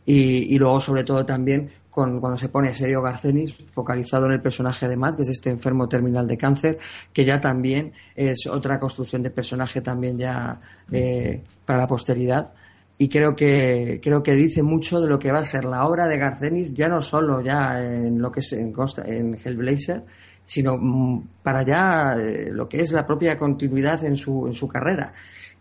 [0.07, 4.43] y, y luego sobre todo también con, cuando se pone serio Garcenis focalizado en el
[4.43, 6.79] personaje de Matt que es este enfermo terminal de cáncer
[7.13, 12.53] que ya también es otra construcción de personaje también ya eh, para la posteridad.
[12.98, 16.07] Y creo que creo que dice mucho de lo que va a ser la obra
[16.07, 20.05] de Garcenis ya no solo ya en lo que es en, Consta- en Hellblazer
[20.47, 24.69] sino mm, para ya eh, lo que es la propia continuidad en su en su
[24.69, 25.13] carrera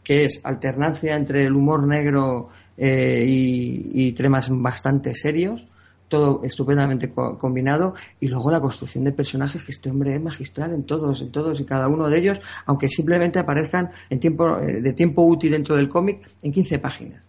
[0.04, 5.66] que es alternancia entre el humor negro eh, y, temas bastante serios,
[6.10, 10.74] todo estupendamente co- combinado, y luego la construcción de personajes que este hombre es magistral
[10.74, 14.82] en todos, en todos y cada uno de ellos, aunque simplemente aparezcan en tiempo, eh,
[14.82, 17.24] de tiempo útil dentro del cómic en 15 páginas.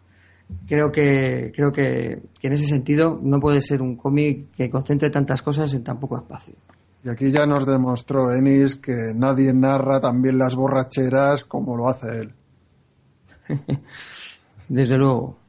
[0.67, 5.43] Creo que, creo que en ese sentido no puede ser un cómic que concentre tantas
[5.43, 6.55] cosas en tan poco espacio.
[7.05, 12.21] Y aquí ya nos demostró Ennis que nadie narra también las borracheras como lo hace
[12.21, 12.35] él.
[14.69, 15.44] Desde luego.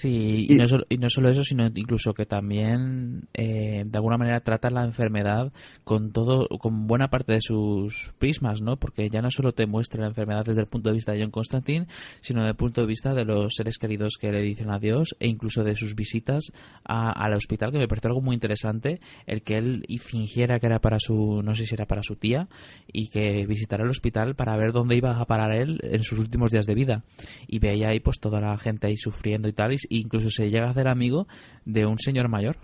[0.00, 4.16] Sí, y, no solo, y no solo eso, sino incluso que también eh, de alguna
[4.16, 8.76] manera trata la enfermedad con todo, con buena parte de sus prismas, ¿no?
[8.76, 11.32] Porque ya no solo te muestra la enfermedad desde el punto de vista de John
[11.32, 11.88] Constantine,
[12.20, 15.26] sino desde el punto de vista de los seres queridos que le dicen adiós e
[15.26, 16.52] incluso de sus visitas
[16.84, 20.78] a- al hospital, que me parece algo muy interesante, el que él fingiera que era
[20.78, 22.46] para su, no sé si era para su tía,
[22.92, 26.52] y que visitara el hospital para ver dónde iba a parar él en sus últimos
[26.52, 27.02] días de vida.
[27.48, 30.66] Y veía ahí pues toda la gente ahí sufriendo y tal, y incluso se llega
[30.66, 31.26] a hacer amigo
[31.64, 32.56] de un señor mayor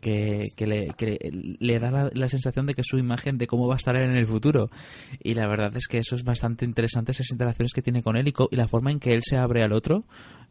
[0.00, 3.68] que, que le, que le da la, la sensación de que su imagen de cómo
[3.68, 4.68] va a estar él en el futuro.
[5.22, 8.26] Y la verdad es que eso es bastante interesante, esas interacciones que tiene con él
[8.26, 10.04] y, co- y la forma en que él se abre al otro,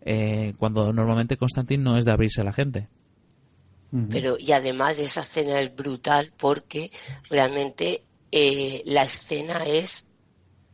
[0.04, 2.88] eh, cuando normalmente Constantine no es de abrirse a la gente.
[4.10, 6.91] Pero, y además esa escena es brutal porque
[7.30, 10.08] realmente eh, la escena es,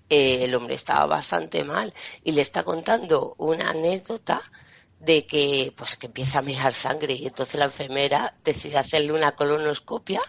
[0.09, 1.91] eh, el hombre estaba bastante mal
[2.23, 4.43] y le está contando una anécdota
[5.00, 9.36] de que, pues que empieza a mear sangre y entonces la enfermera decide hacerle una
[9.36, 10.22] colonoscopia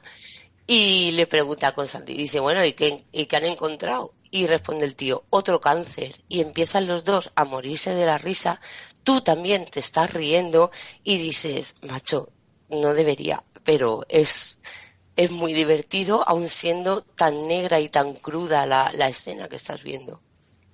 [0.71, 4.13] y le pregunta a Constantine, dice, bueno, ¿y qué, ¿y qué han encontrado?
[4.31, 6.15] Y responde el tío, otro cáncer.
[6.29, 8.61] Y empiezan los dos a morirse de la risa.
[9.03, 10.71] Tú también te estás riendo
[11.03, 12.29] y dices, macho,
[12.69, 14.61] no debería, pero es,
[15.17, 19.83] es muy divertido, aun siendo tan negra y tan cruda la, la escena que estás
[19.83, 20.21] viendo.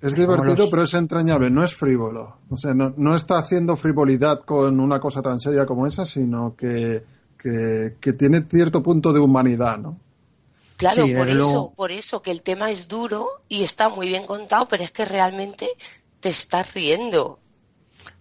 [0.06, 2.38] Es divertido, los- pero es entrañable, no es frívolo.
[2.50, 6.54] O sea, no, no está haciendo frivolidad con una cosa tan seria como esa, sino
[6.56, 7.02] que,
[7.38, 9.98] que, que tiene cierto punto de humanidad, ¿no?
[10.76, 11.74] Claro, Sí, por eso, luego.
[11.74, 15.04] por eso que el tema es duro y está muy bien contado, pero es que
[15.04, 15.68] realmente
[16.20, 17.38] te estás riendo.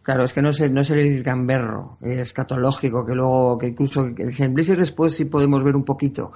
[0.03, 4.15] Claro, es que no es no es el gamberro escatológico que luego, que incluso en
[4.37, 6.31] Hellblazer después sí podemos ver un poquito.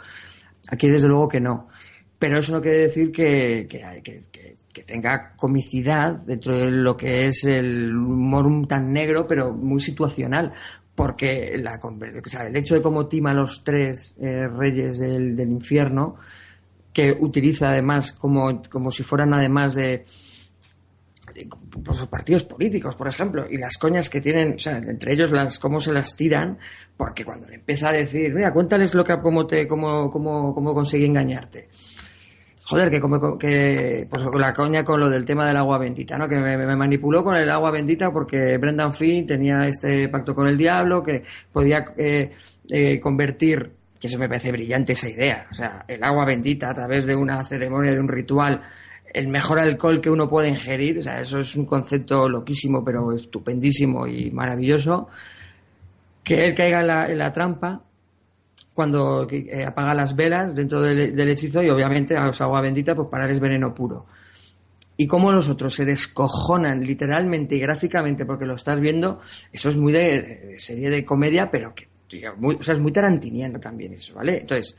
[0.71, 1.67] Aquí desde luego que no.
[2.17, 7.27] Pero eso no quiere decir que, que, que- que- tenga comicidad dentro de lo que
[7.27, 10.53] es el humor tan negro, pero muy situacional.
[10.95, 16.15] Porque la, o el hecho de cómo tima a los tres eh, reyes del, infierno,
[16.91, 20.05] que utiliza además como, como si fueran además de,
[21.35, 21.47] de,
[21.83, 25.59] pues, partidos políticos, por ejemplo, y las coñas que tienen, o sea, entre ellos las
[25.59, 26.57] cómo se las tiran,
[26.95, 30.73] porque cuando le empieza a decir, mira, cuéntales lo que cómo te cómo cómo cómo
[30.73, 31.67] conseguí engañarte.
[32.69, 36.27] Joder, que como que pues la coña con lo del tema del agua bendita, ¿no?
[36.27, 40.57] Que me, manipuló con el agua bendita porque Brendan Finn tenía este pacto con el
[40.57, 42.33] diablo que podía eh,
[42.69, 46.75] eh, convertir que eso me parece brillante esa idea, o sea, el agua bendita a
[46.75, 48.61] través de una ceremonia, de un ritual,
[49.13, 53.13] el mejor alcohol que uno puede ingerir, o sea, eso es un concepto loquísimo, pero
[53.13, 55.07] estupendísimo y maravilloso.
[56.21, 57.81] Que él caiga en la, en la trampa
[58.77, 62.93] cuando eh, apaga las velas dentro del, del hechizo y obviamente a los agua bendita
[62.93, 64.05] pues para él es veneno puro.
[64.95, 69.19] Y cómo los otros se descojonan literalmente y gráficamente porque lo estás viendo,
[69.51, 72.79] eso es muy de, de serie de comedia, pero que tío, muy, o sea, es
[72.79, 74.41] muy tarantiniano también eso, ¿vale?
[74.41, 74.77] Entonces,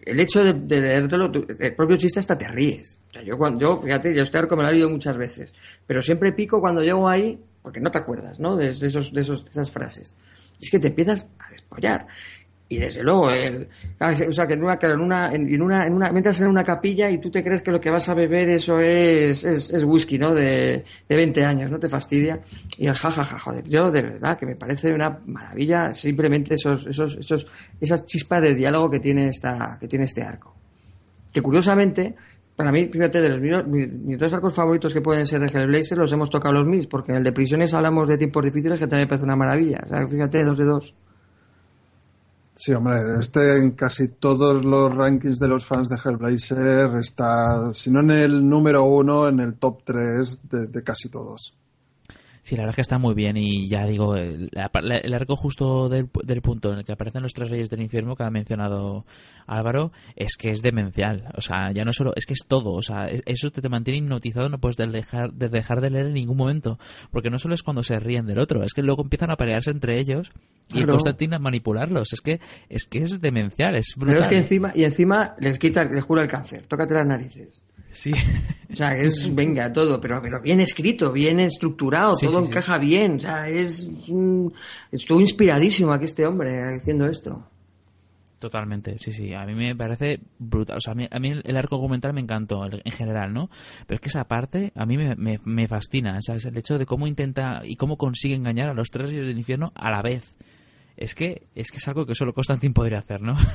[0.00, 3.00] el hecho de, de leértelo, el propio chiste hasta te ríes.
[3.08, 5.52] O sea, yo, cuando, yo, fíjate, yo este arco me lo he leído muchas veces,
[5.88, 8.54] pero siempre pico cuando llego ahí, porque no te acuerdas, ¿no?
[8.54, 10.14] De, de esos, de, esos, de esas frases.
[10.60, 12.06] Es que te empiezas a despollar.
[12.70, 13.66] Y desde luego, el,
[13.98, 17.08] o sea, que en una, en una, en una, en una, entras en una capilla
[17.08, 20.18] y tú te crees que lo que vas a beber eso es, es, es whisky,
[20.18, 20.34] ¿no?
[20.34, 22.40] De, de 20 años, ¿no te fastidia?
[22.76, 27.16] Y el jajaja, joder, yo de verdad que me parece una maravilla simplemente esos, esos,
[27.16, 27.46] esos,
[27.80, 30.54] esas chispas de diálogo que tiene esta, que tiene este arco.
[31.32, 32.16] Que curiosamente,
[32.54, 35.96] para mí, fíjate, de los mis, mis dos arcos favoritos que pueden ser de Hellblazer
[35.96, 38.86] los hemos tocado los mis, porque en el de prisiones hablamos de tiempos difíciles que
[38.86, 39.80] también me parece una maravilla.
[39.86, 40.94] O sea, fíjate, dos de dos.
[42.58, 47.88] Sí, hombre, este en casi todos los rankings de los fans de Hellblazer está, si
[47.88, 51.54] no en el número uno, en el top 3 de, de casi todos.
[52.48, 55.90] Sí, la verdad es que está muy bien y ya digo, el, el arco justo
[55.90, 59.04] del, del punto en el que aparecen los tres reyes del infierno que ha mencionado
[59.46, 61.26] Álvaro es que es demencial.
[61.36, 62.72] O sea, ya no solo, es que es todo.
[62.72, 65.90] O sea, es- eso te, te mantiene hipnotizado, no puedes de dejar, de dejar de
[65.90, 66.78] leer en ningún momento.
[67.10, 69.70] Porque no solo es cuando se ríen del otro, es que luego empiezan a pelearse
[69.70, 70.32] entre ellos
[70.70, 70.92] y Claro.
[70.94, 72.14] Constantine a manipularlos.
[72.14, 72.40] Es que,
[72.70, 74.22] es que es demencial, es Pero brutal.
[74.22, 76.64] es que encima, y encima les quita, les jura el cáncer.
[76.66, 77.62] Tócate las narices.
[77.90, 78.12] Sí.
[78.72, 82.50] O sea, es, venga, todo, pero, pero bien escrito, bien estructurado, Sí, todo sí, sí.
[82.50, 83.16] encaja bien.
[83.16, 84.52] O sea, es, un-
[84.92, 87.48] estuvo inspiradísimo aquí este hombre haciendo esto.
[88.38, 89.34] Totalmente, sí, sí.
[89.34, 90.76] A mí me parece brutal.
[90.76, 93.50] O sea, a mí, a mí el arco argumental me encantó el- en general, ¿no?
[93.86, 96.22] Pero es que esa parte a mí me, me, me fascina.
[96.22, 96.44] ¿sabes?
[96.44, 99.90] El hecho de cómo intenta y cómo consigue engañar a los tres del infierno a
[99.90, 100.36] la vez.
[100.98, 103.36] Es que es que es algo que solo Constantin podría hacer, ¿no?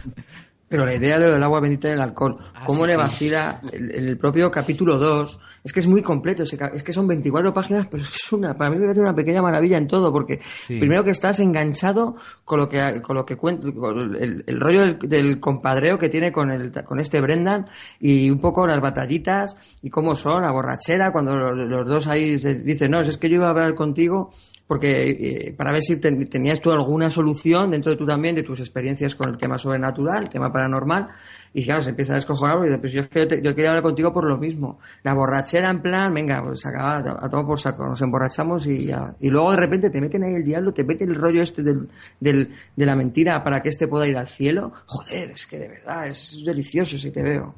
[0.69, 2.93] Pero la idea de lo del agua bendita y el alcohol, Ah, cómo sí, le
[2.93, 2.97] sí.
[2.97, 7.53] vacila el, el propio capítulo 2, es que es muy completo, es que son 24
[7.53, 10.11] páginas, pero es que es una, para mí me parece una pequeña maravilla en todo,
[10.11, 10.79] porque Sí.
[10.79, 14.81] primero que estás enganchado con lo que, con lo que cuenta, con el, el rollo
[14.81, 17.67] del, del compadreo que tiene con, el, con este Brendan
[17.99, 22.39] y un poco las batallitas y cómo son, la borrachera, cuando los, los dos ahí
[22.39, 24.31] se dicen, no, es que yo iba a hablar contigo
[24.67, 25.09] porque
[25.49, 28.59] eh, para ver si ten- tenías tú alguna solución dentro de tú también, de tus
[28.59, 31.09] experiencias con el tema sobrenatural, el tema paranormal,
[31.55, 34.11] y claro, se empieza a descojonar dice, pues yo, yo, te- yo quería hablar contigo
[34.11, 34.79] por lo mismo.
[35.03, 39.13] La borrachera en plan, venga, pues acaba a tomar por saco, nos emborrachamos y ya.
[39.19, 41.87] Y luego de repente te meten ahí el diablo, te meten el rollo este del,
[42.19, 44.73] del, de la mentira para que este pueda ir al cielo.
[44.87, 47.53] Joder, es que de verdad, es delicioso si te veo.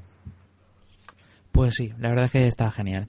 [1.55, 3.07] Pues sí, la verdad es que está genial.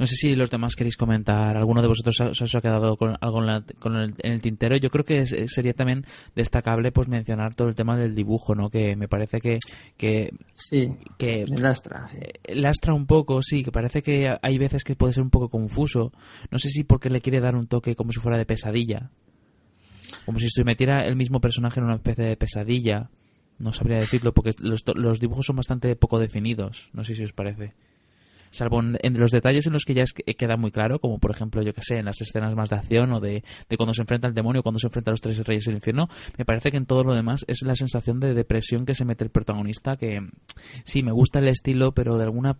[0.00, 3.14] No sé si los demás queréis comentar, alguno de vosotros os os ha quedado con
[3.20, 4.76] algo en, la- con el, en el tintero.
[4.76, 8.68] Yo creo que es- sería también destacable pues mencionar todo el tema del dibujo, ¿no?
[8.68, 9.60] Que me parece que,
[9.96, 12.18] que, Sí, que lastra, sí.
[12.20, 15.48] eh, lastra un poco, sí, que parece que hay veces que puede ser un poco
[15.48, 16.10] confuso.
[16.50, 19.10] No sé si porque le quiere dar un toque como si fuera de pesadilla.
[20.26, 23.08] Como si se metiera el mismo personaje en una especie de pesadilla.
[23.58, 26.90] No sabría decirlo porque los, dibujos son bastante poco definidos.
[26.92, 27.72] No sé si os parece.
[28.50, 31.60] Salvo en, los detalles en los que ya que- queda muy claro, como por ejemplo,
[31.62, 34.28] yo que sé, en las escenas más de acción o de, de cuando se enfrenta
[34.28, 36.86] al demonio, cuando se enfrenta a los tres reyes del infierno, me parece que en
[36.86, 40.20] todo lo demás es la sensación de depresión que se mete el protagonista, que
[40.84, 42.56] sí, me gusta el estilo, pero de alguna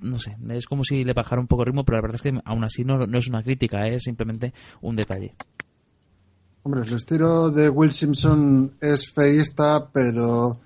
[0.00, 2.22] no sé, es como si le bajara un poco el ritmo, pero la verdad es
[2.22, 3.94] que aún así no, no es una crítica, ¿eh?
[3.94, 5.34] es simplemente un detalle.
[6.64, 10.60] Hombre, el estilo de Will Simpson es feísta, pero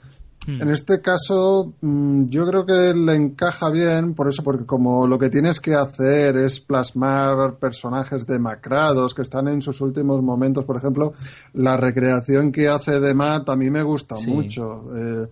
[0.49, 0.63] Hmm.
[0.63, 5.19] en este caso mm, yo creo que le encaja bien, por eso, porque como lo
[5.19, 10.77] que tienes que hacer es plasmar personajes demacrados que están en sus últimos momentos, por
[10.77, 11.15] ejemplo,
[11.55, 14.31] la recreación que hace de Matt a mí me gusta Sí.
[14.31, 14.85] mucho.
[14.97, 15.27] Eh,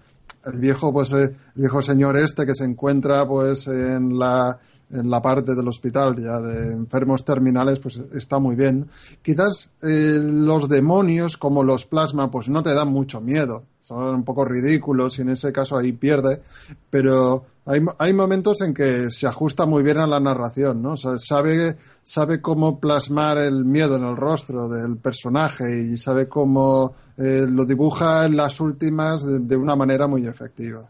[0.47, 1.23] el viejo, pues, eh,
[1.55, 4.59] el viejo señor este que se encuentra, pues, en la
[4.91, 8.89] en la parte del hospital ya de enfermos terminales, pues está muy bien.
[9.23, 13.65] Quizás eh, los demonios, como los plasma, pues no te dan mucho miedo.
[13.81, 16.41] Son un poco ridículos y en ese caso ahí pierde.
[16.89, 20.97] Pero hay, hay momentos en que se ajusta muy bien a la narración, ¿no?
[20.97, 27.47] Sabe, sabe cómo plasmar el miedo en el rostro del personaje y sabe cómo eh,
[27.49, 30.89] lo dibuja en las últimas de una manera muy efectiva.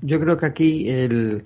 [0.00, 1.44] Yo creo que aquí el,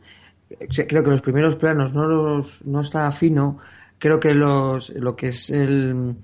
[0.86, 3.58] creo que los primeros planos no los no está fino.
[3.98, 6.14] Creo que los lo que es el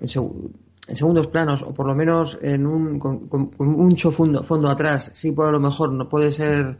[0.00, 0.50] en, seg-
[0.88, 4.68] en segundos planos o por lo menos en un con, con- con mucho fondo fondo
[4.68, 6.78] atrás sí puede a lo mejor no puede ser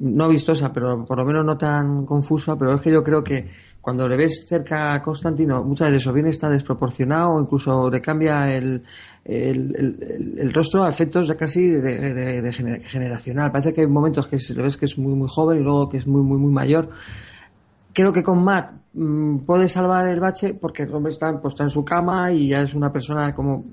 [0.00, 3.48] no vistosa pero por lo menos no tan confusa pero es que yo creo que
[3.80, 8.00] cuando le ves cerca a Constantino muchas veces o bien está desproporcionado o incluso le
[8.00, 8.82] cambia el
[9.24, 11.80] el, el- el- rostro a efectos casi de,
[12.14, 13.52] de- de gener- generacional.
[13.52, 15.88] Parece que hay momentos que se le ves que es muy muy joven y luego
[15.88, 16.88] que es muy muy muy mayor.
[17.92, 21.64] Creo que con Matt mm, puede salvar el bache porque el hombre está, pues, está
[21.64, 23.64] en su cama y ya es una persona como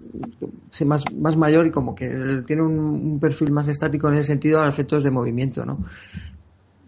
[0.86, 4.62] más, más mayor y como que tiene un, un perfil más estático en el sentido
[4.62, 5.78] a efectos de movimiento, ¿no?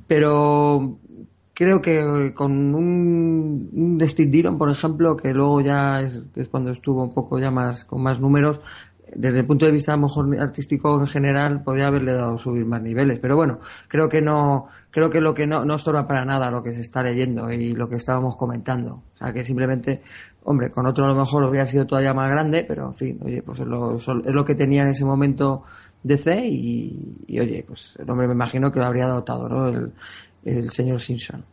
[0.08, 0.98] Pero
[1.58, 6.70] creo que con un, un Steve Dillon, por ejemplo, que luego ya es, es cuando
[6.70, 8.62] estuvo un poco ya más con más números,
[9.16, 12.64] desde el punto de vista a lo mejor artístico en general, podría haberle dado subir
[12.64, 13.18] más niveles.
[13.20, 16.62] Pero bueno, creo que no, creo que lo que no, no estorba para nada lo
[16.62, 19.02] que se está leyendo y lo que estábamos comentando.
[19.16, 20.04] O sea que simplemente,
[20.44, 23.42] hombre, con otro a lo mejor hubiera sido todavía más grande, pero en fin, oye,
[23.42, 25.64] pues es lo, es lo que tenía en ese momento
[26.04, 29.68] DC y, y, oye, pues el hombre me imagino que lo habría dotado, ¿no?
[29.70, 29.92] El,
[30.48, 31.44] el señor Simpson.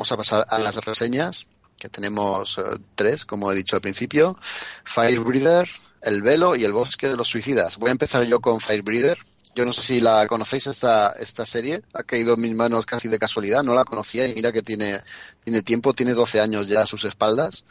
[0.00, 1.46] Vamos a pasar a las reseñas,
[1.78, 4.34] que tenemos eh, tres, como he dicho al principio.
[4.82, 5.68] Firebreather,
[6.00, 7.76] El Velo y El Bosque de los Suicidas.
[7.76, 9.18] Voy a empezar yo con Firebreather.
[9.54, 13.08] Yo no sé si la conocéis esta, esta serie, ha caído en mis manos casi
[13.08, 15.00] de casualidad, no la conocía y mira que tiene,
[15.44, 17.64] tiene tiempo, tiene 12 años ya a sus espaldas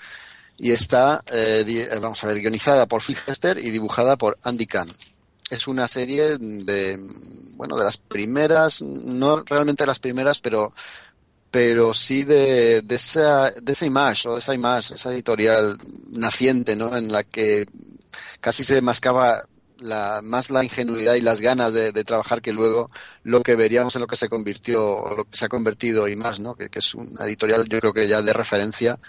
[0.55, 4.67] y está, eh, eh, vamos a ver, guionizada por Phil Hester y dibujada por Andy
[4.67, 4.91] Kahn.
[5.49, 6.99] Es una serie de,
[7.55, 10.73] bueno, de las primeras, no realmente las primeras, pero
[11.51, 15.77] pero sí de, de esa de esa image o de esa image, esa editorial
[16.11, 16.95] naciente, ¿no?
[16.95, 17.65] En la que
[18.41, 19.43] casi se mascaba
[19.79, 22.87] la, más la ingenuidad y las ganas de, de trabajar que luego
[23.23, 26.15] lo que veríamos en lo que se convirtió, o lo que se ha convertido y
[26.15, 26.55] más, ¿no?
[26.55, 28.99] Que, que es una editorial yo creo que ya de referencia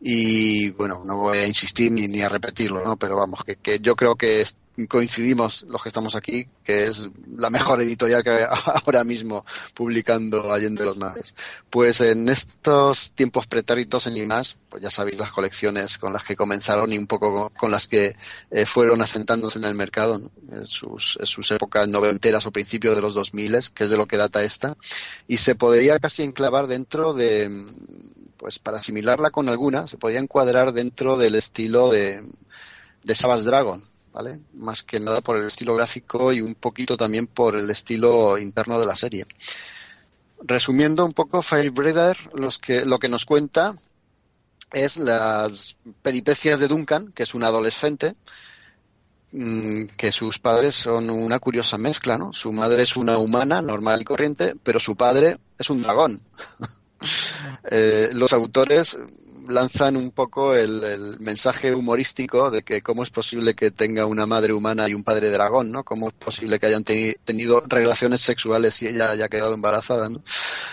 [0.00, 2.96] y bueno, no voy a insistir ni, ni a repetirlo, ¿no?
[2.96, 4.56] Pero vamos, que, que yo creo que es-
[4.86, 8.46] coincidimos los que estamos aquí, que es la mejor editorial que
[8.84, 11.34] ahora mismo publicando Allende los Mares.
[11.70, 16.36] Pues en estos tiempos pretéritos en IMAS, pues ya sabéis las colecciones con las que
[16.36, 18.16] comenzaron y un poco con, las que
[18.50, 20.20] eh, fueron asentándose en el mercado,
[20.50, 24.06] en, sus, en sus épocas noventeras o principios de los 2000, que es de lo
[24.06, 24.76] que data esta,
[25.26, 27.48] y se podría casi enclavar dentro de,
[28.36, 32.22] pues para asimilarla con alguna, se podría encuadrar dentro del estilo de,
[33.04, 33.82] de Savage Dragon,
[34.16, 34.40] ¿vale?
[34.54, 38.78] Más que nada por el estilo gráfico y un poquito también por el estilo interno
[38.78, 39.26] de la serie.
[40.40, 43.74] Resumiendo un poco, Firebreather los que, lo que nos cuenta
[44.72, 48.16] es las peripecias de Duncan, que es un adolescente,
[49.32, 52.32] mm, que sus padres son una curiosa mezcla, ¿no?
[52.32, 56.20] Su madre es una humana normal y corriente, pero su padre es un dragón.
[57.70, 58.98] Eh, los autores
[59.48, 64.52] lanzan un poco el, mensaje humorístico de que cómo es posible que tenga una madre
[64.52, 65.84] humana y un padre dragón, ¿no?
[65.84, 70.22] Cómo es posible que hayan teni- tenido relaciones sexuales y ella haya quedado embarazada, ¿no?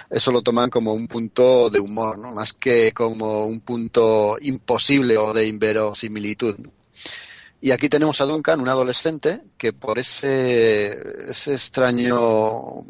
[0.10, 2.34] Eso lo toman como un punto de humor, ¿no?
[2.34, 6.56] Más que como un punto imposible o de inverosimilitud.
[7.64, 12.84] Y aquí tenemos a Duncan, un adolescente, que por ese, ese extraño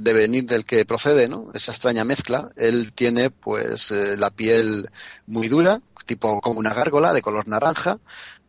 [0.00, 1.50] devenir del que procede, ¿no?
[1.52, 4.88] Esa extraña mezcla, él tiene pues eh, la piel
[5.26, 7.98] muy dura, tipo como una gárgola, de color naranja,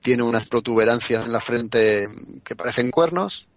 [0.04, 2.06] tiene unas protuberancias en la frente
[2.44, 3.48] que parecen cuernos,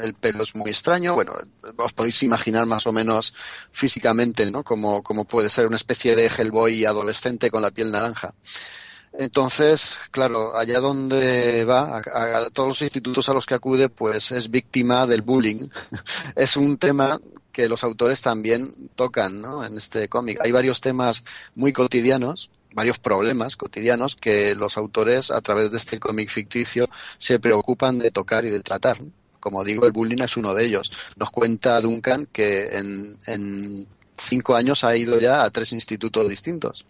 [0.00, 1.32] el pelo es muy extraño, bueno,
[1.78, 3.34] os podéis imaginar más o menos
[3.72, 4.62] físicamente, ¿no?
[4.62, 8.36] Como, como puede ser una especie de Hellboy adolescente con la piel naranja.
[9.14, 14.50] Entonces, claro, allá donde va, a, todos los institutos a los que acude, pues es
[14.50, 15.68] víctima del bullying.
[16.36, 17.20] es un tema
[17.52, 19.64] que los autores también tocan, ¿no?
[19.64, 20.40] En este cómic.
[20.42, 26.00] Hay varios temas muy cotidianos, varios problemas cotidianos que los autores, a través de este
[26.00, 26.88] cómic ficticio,
[27.18, 28.98] se preocupan de tocar y de tratar.
[29.38, 30.90] Como digo, el bullying es uno de ellos.
[31.16, 33.86] Nos cuenta Duncan que en, en
[34.16, 36.86] cinco años ha ido ya a tres institutos distintos.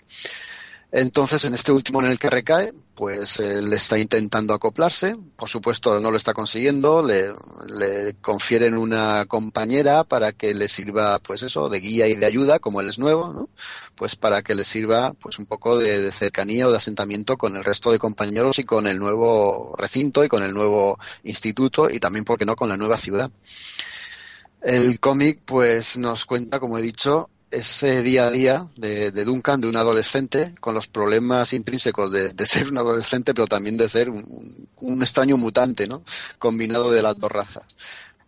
[0.94, 5.16] Entonces, en este último en el que recae, pues él está intentando acoplarse.
[5.36, 7.02] Por supuesto, no lo está consiguiendo.
[7.02, 7.30] Le,
[7.74, 12.58] le confieren una compañera para que le sirva, pues eso, de guía y de ayuda,
[12.58, 13.48] como él es nuevo, ¿no?
[13.96, 17.56] Pues para que le sirva, pues un poco de, de cercanía o de asentamiento con
[17.56, 22.00] el resto de compañeros y con el nuevo recinto y con el nuevo instituto y
[22.00, 23.30] también, ¿por qué no?, con la nueva ciudad.
[24.60, 29.68] El cómic, pues, nos cuenta, como he dicho, ese día a día de, Duncan, de
[29.68, 34.10] un adolescente, con los problemas intrínsecos de, de ser un adolescente, pero también de ser
[34.10, 36.02] un, un extraño mutante, ¿no?
[36.38, 37.64] Combinado de las dos razas.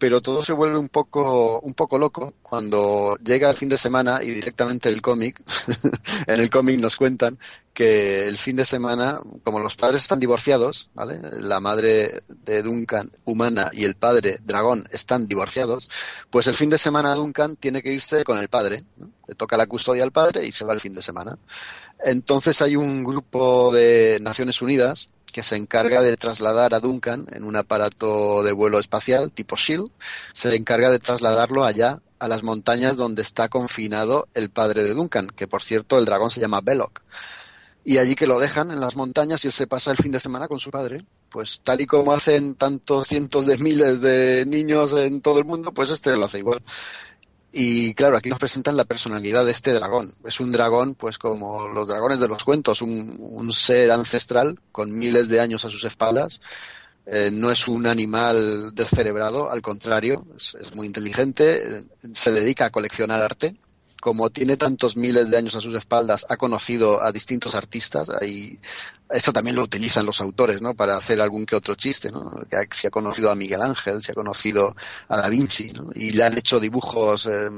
[0.05, 4.23] Pero todo se vuelve un poco, un poco loco cuando llega el fin de semana
[4.23, 5.41] y directamente el cómic,
[6.27, 7.39] en el cómic nos cuentan
[7.73, 11.21] que el fin de semana, como los padres están divorciados, ¿vale?
[11.41, 15.89] La madre de Duncan, humana, y el padre, dragón, están divorciados,
[16.29, 19.09] pues el fin de semana Duncan tiene que irse con el padre, ¿no?
[19.27, 21.39] Le toca la custodia al padre y se va el fin de semana.
[21.99, 27.43] Entonces hay un grupo de Naciones Unidas que se encarga de trasladar a Duncan en
[27.43, 29.91] un aparato de vuelo espacial tipo SHIELD,
[30.33, 35.27] se encarga de trasladarlo allá a las montañas donde está confinado el padre de Duncan,
[35.27, 37.01] que por cierto el dragón se llama Belloc.
[37.83, 40.21] Y allí que lo dejan en las montañas y él se pasa el fin de
[40.21, 41.05] semana con su padre.
[41.31, 45.73] Pues tal y como hacen tantos cientos de miles de niños en todo el mundo,
[45.73, 46.63] pues este lo hace igual.
[47.57, 50.13] Y claro, aquí nos presentan la personalidad de este dragón.
[50.25, 55.29] Es un dragón, pues como los dragones de los cuentos, un, ser ancestral con miles
[55.29, 56.41] de años a sus espaldas.
[57.07, 61.83] Eh, no es un animal descerebrado, al contrario, es, es muy inteligente, eh,
[62.13, 63.55] se dedica a coleccionar arte.
[64.05, 68.07] Como tiene tantos miles de años a sus espaldas, ha conocido a distintos artistas.
[68.11, 68.59] Ahí,
[69.09, 70.75] esto también lo utilizan los autores, ¿no?
[70.75, 72.11] Para hacer algún que otro chiste.
[72.51, 74.77] Que se ha conocido a Miguel Ángel, se ha conocido
[75.09, 75.73] a Da Vinci.
[75.95, 77.49] Y le han hecho dibujos eh,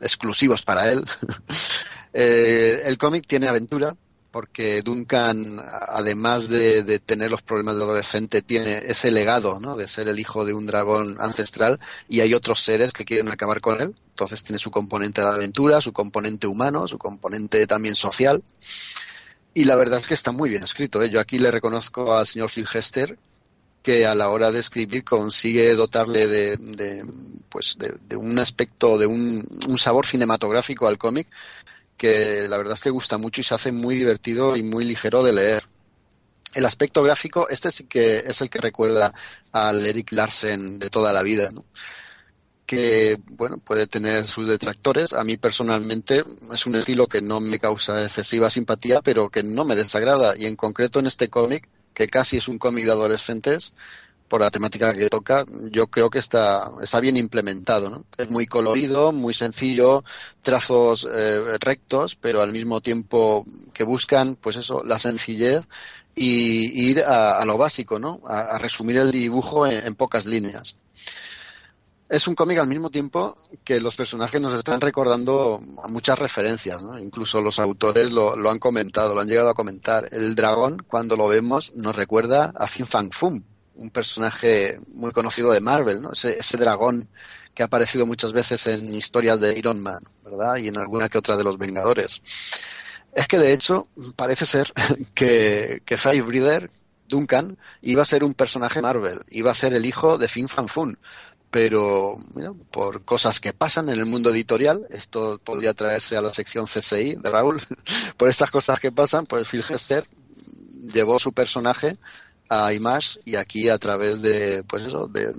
[0.00, 1.04] exclusivos para él.
[2.16, 3.96] Eh, el cómic tiene aventura,
[4.34, 9.76] porque Duncan, además de, tener los problemas de adolescente, tiene ese legado ¿no?
[9.76, 11.78] de ser el hijo de un dragón ancestral
[12.08, 13.94] y hay otros seres que quieren acabar con él.
[14.08, 18.42] Entonces tiene su componente de aventura, su componente humano, su componente también social.
[19.54, 21.00] Y la verdad es que está muy bien escrito.
[21.00, 21.10] ¿eh?
[21.10, 23.16] Yo aquí le reconozco al señor Phil Hester
[23.84, 27.04] que a la hora de escribir consigue dotarle de, de
[27.48, 31.28] pues de, de, un aspecto, de un, un sabor cinematográfico al cómic
[31.96, 35.22] que la verdad es que gusta mucho y se hace muy divertido y muy ligero
[35.22, 35.64] de leer.
[36.54, 39.12] El aspecto gráfico, este sí que es el que recuerda
[39.52, 41.50] al Eric Larsen de toda la vida,
[42.66, 45.12] que bueno puede tener sus detractores.
[45.12, 46.22] A mí personalmente
[46.52, 50.34] es un estilo que no me causa excesiva simpatía, pero que no me desagrada.
[50.36, 53.72] Y en concreto en este cómic, que casi es un cómic de adolescentes,
[54.28, 57.90] por la temática que toca, yo creo que está, está bien implementado.
[57.90, 58.04] ¿no?
[58.16, 60.04] Es muy colorido, muy sencillo,
[60.42, 65.62] trazos eh, rectos, pero al mismo tiempo que buscan, pues eso, la sencillez
[66.14, 68.20] y, ir a, lo básico, ¿no?
[68.26, 70.76] A, resumir el dibujo en, en pocas líneas
[72.08, 75.58] es un cómic al mismo tiempo que los personajes nos están recordando
[75.88, 76.98] muchas referencias, ¿no?
[76.98, 80.08] Incluso los autores lo, lo, han comentado, lo han llegado a comentar.
[80.12, 83.42] El dragón, cuando lo vemos, nos recuerda a Fin Fang Fum,
[83.76, 86.12] un personaje muy conocido de Marvel, ¿no?
[86.12, 87.08] Ese, ese, dragón
[87.54, 90.56] que ha aparecido muchas veces en historias de Iron Man, ¿verdad?
[90.56, 92.20] Y en alguna que otra de los Vengadores.
[93.14, 94.72] Es que de hecho parece ser
[95.14, 96.70] que, que Breeder,
[97.08, 100.68] Duncan, iba a ser un personaje Marvel, iba a ser el hijo de Fin Fan
[100.68, 100.98] Fun,
[101.50, 102.16] pero
[102.72, 107.14] por cosas que pasan en el mundo editorial, esto podría traerse a la sección CSI
[107.14, 107.62] de Raúl,
[108.16, 110.08] por estas cosas que pasan, pues Phil Hester
[110.92, 111.96] llevó su personaje
[112.54, 115.32] a Image y aquí a través de, pues eso, de,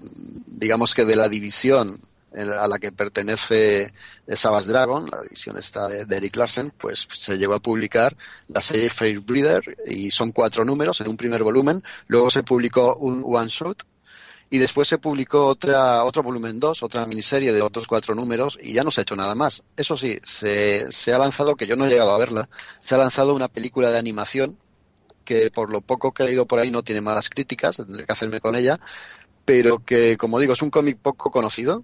[0.48, 2.00] digamos que de la división
[2.36, 3.94] a la que pertenece
[4.28, 8.16] Savage Dragon, la división esta de, Eric Larsen, pues se llegó a publicar
[8.50, 11.82] la serie Fair Breeder y son cuatro números en un primer volumen.
[12.08, 13.84] Luego se publicó un one shot
[14.50, 18.74] y después se publicó otra, otro volumen 2, otra miniserie de otros cuatro números y
[18.74, 19.64] ya no se ha hecho nada más.
[19.76, 22.50] Eso sí, se, se ha lanzado, que yo no he llegado a verla,
[22.82, 24.58] se ha lanzado una película de animación
[25.26, 28.14] que por lo poco que he leído por ahí no tiene malas críticas, tendré que
[28.14, 28.80] hacerme con ella,
[29.44, 31.84] pero que, como digo, es un cómic poco conocido,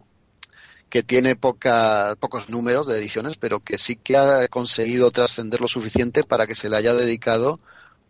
[0.89, 5.67] que tiene poca, pocos números de ediciones, pero que sí que ha conseguido trascender lo
[5.67, 7.59] suficiente para que se le haya dedicado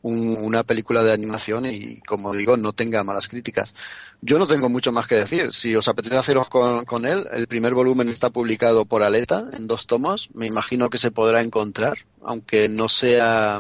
[0.04, 3.74] un, una película de animación y, como digo, no tenga malas críticas.
[4.22, 5.52] Yo no tengo mucho más que decir.
[5.52, 9.68] Si os apetece haceros con, con, él, el primer volumen está publicado por Aleta en
[9.68, 10.30] dos tomos.
[10.34, 13.60] Me imagino que se podrá encontrar, aunque no sea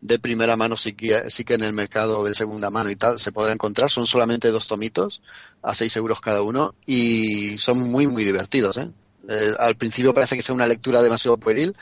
[0.00, 3.18] de primera mano, sí que, sí que en el mercado de segunda mano y tal
[3.18, 3.90] se podrá encontrar.
[3.90, 5.20] Son solamente dos tomitos
[5.62, 8.76] a seis euros cada uno y son muy, muy divertidos.
[8.76, 8.90] ¿eh?
[9.28, 11.76] Eh, al principio parece que sea una lectura demasiado pueril,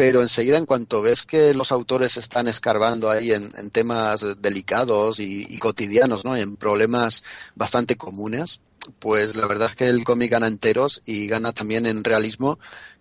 [0.00, 5.20] pero enseguida en cuanto ves que los autores están escarbando ahí en, en temas delicados
[5.20, 6.38] y, cotidianos, ¿no?
[6.38, 7.22] En problemas
[7.54, 8.62] bastante comunes,
[8.98, 12.58] pues la verdad es que el cómic gana enteros y gana también en realismo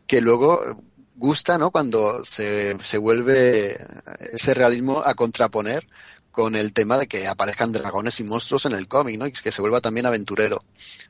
[0.08, 0.60] que luego
[1.16, 1.72] gusta, ¿no?
[1.72, 3.78] Cuando se, se vuelve
[4.34, 5.88] ese realismo a contraponer
[6.40, 9.22] con el tema de que aparezcan dragones y monstruos en el cómic.
[9.22, 10.62] Y que se vuelva también aventurero.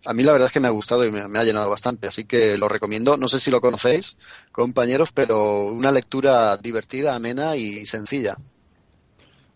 [0.06, 2.08] A mí la verdad es que me ha gustado y me, me, ha llenado bastante,
[2.08, 3.16] así que lo recomiendo.
[3.16, 4.18] No sé si lo conocéis,
[4.52, 8.38] compañeros, pero una lectura divertida, amena y sencilla.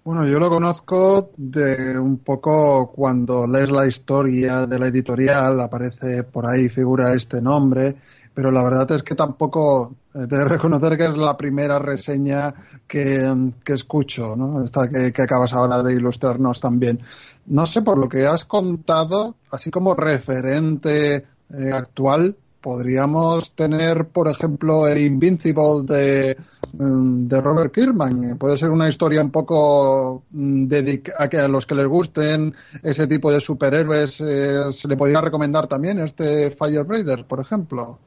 [0.03, 6.23] Bueno, yo lo conozco de un poco cuando lees la historia de la editorial, aparece
[6.23, 7.95] por ahí, figura este nombre,
[8.33, 12.53] pero la verdad es que tampoco he de reconocer que es la primera reseña
[12.87, 14.63] que, que escucho, ¿no?
[14.63, 16.99] Esta que, acabas ahora de ilustrarnos también.
[17.45, 24.29] No sé, por lo que has contado, así como referente eh, actual, podríamos tener, por
[24.29, 26.37] ejemplo, el Invincible de,
[26.71, 28.37] de Robert Kirkman.
[28.37, 33.05] Puede ser una historia un poco dedicada a que a los que les gusten ese
[33.05, 37.99] tipo de superhéroes eh, se le podría recomendar también este Firebreader, por ejemplo.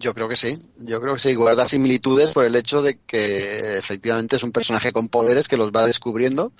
[0.00, 3.78] Yo creo que sí, yo creo que sí, guarda similitudes por el hecho de que
[3.78, 6.52] efectivamente es un personaje con poderes que los va descubriendo,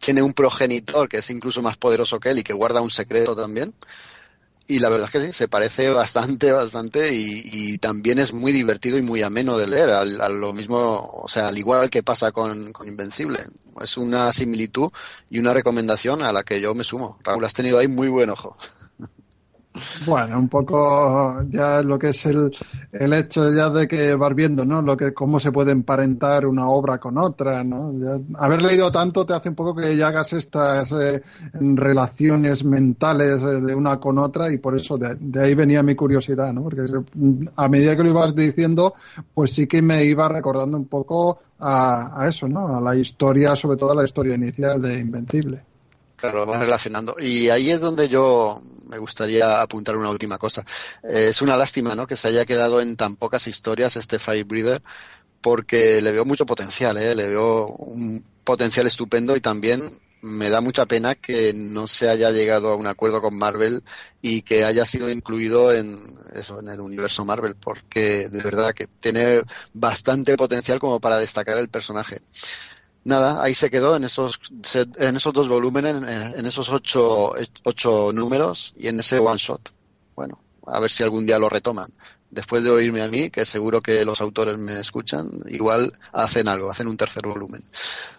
[0.00, 3.36] tiene un progenitor que es incluso más poderoso que él y que guarda un secreto
[3.36, 3.74] también,
[4.66, 8.50] y la verdad es que sí, se parece bastante, bastante y, y también es muy
[8.50, 10.78] divertido y muy ameno de leer, al, lo mismo,
[11.22, 13.40] o sea, al igual que pasa con Invencible,
[13.80, 14.90] es una similitud
[15.28, 17.18] y una recomendación a la que yo me sumo.
[17.22, 18.56] Raúl, has tenido ahí muy buen ojo.
[20.06, 22.56] Bueno, un poco ya lo que es el,
[22.92, 24.82] el hecho ya de que vas viendo, ¿no?
[24.82, 27.92] Lo que, cómo se puede emparentar una obra con otra, ¿no?
[28.38, 31.22] Haber leído tanto te hace un poco que ya hagas estas eh,
[31.52, 35.94] relaciones mentales eh, de una con otra y por eso de, de, ahí venía mi
[35.94, 36.62] curiosidad, ¿no?
[36.62, 36.86] Porque
[37.56, 38.94] a medida que lo ibas diciendo,
[39.34, 42.76] pues sí que me iba recordando un poco a, eso, ¿no?
[42.76, 45.62] A la historia, sobre todo a la historia inicial de Invencible.
[46.16, 47.16] Claro, vas relacionando.
[47.18, 48.60] Y ahí es donde yo
[48.96, 50.64] me gustaría apuntar una última cosa.
[51.02, 52.06] Eh, es una lástima, ¿no?
[52.06, 54.82] Que se haya quedado en tan pocas historias este Firebreather,
[55.42, 57.14] porque le veo mucho potencial, ¿eh?
[57.14, 62.30] Le veo un potencial estupendo y también me da mucha pena que no se haya
[62.30, 63.82] llegado a un acuerdo con Marvel
[64.22, 66.00] y que haya sido incluido en
[66.34, 69.42] eso en el universo Marvel porque de verdad que tiene
[69.74, 72.16] bastante potencial como para destacar el personaje
[73.06, 74.40] nada, ahí se quedó en esos,
[74.98, 77.32] en esos dos volúmenes, en, esos ocho,
[77.62, 79.70] ocho números y en ese one shot.
[80.14, 81.90] Bueno, a ver si algún día lo retoman.
[82.28, 86.68] Después de oírme a mí, que seguro que los autores me escuchan, igual hacen algo,
[86.68, 87.62] hacen un tercer volumen.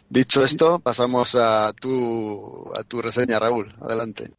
[0.10, 3.76] Dicho esto, pasamos a tu, a tu reseña, Raúl.
[3.82, 4.32] Adelante.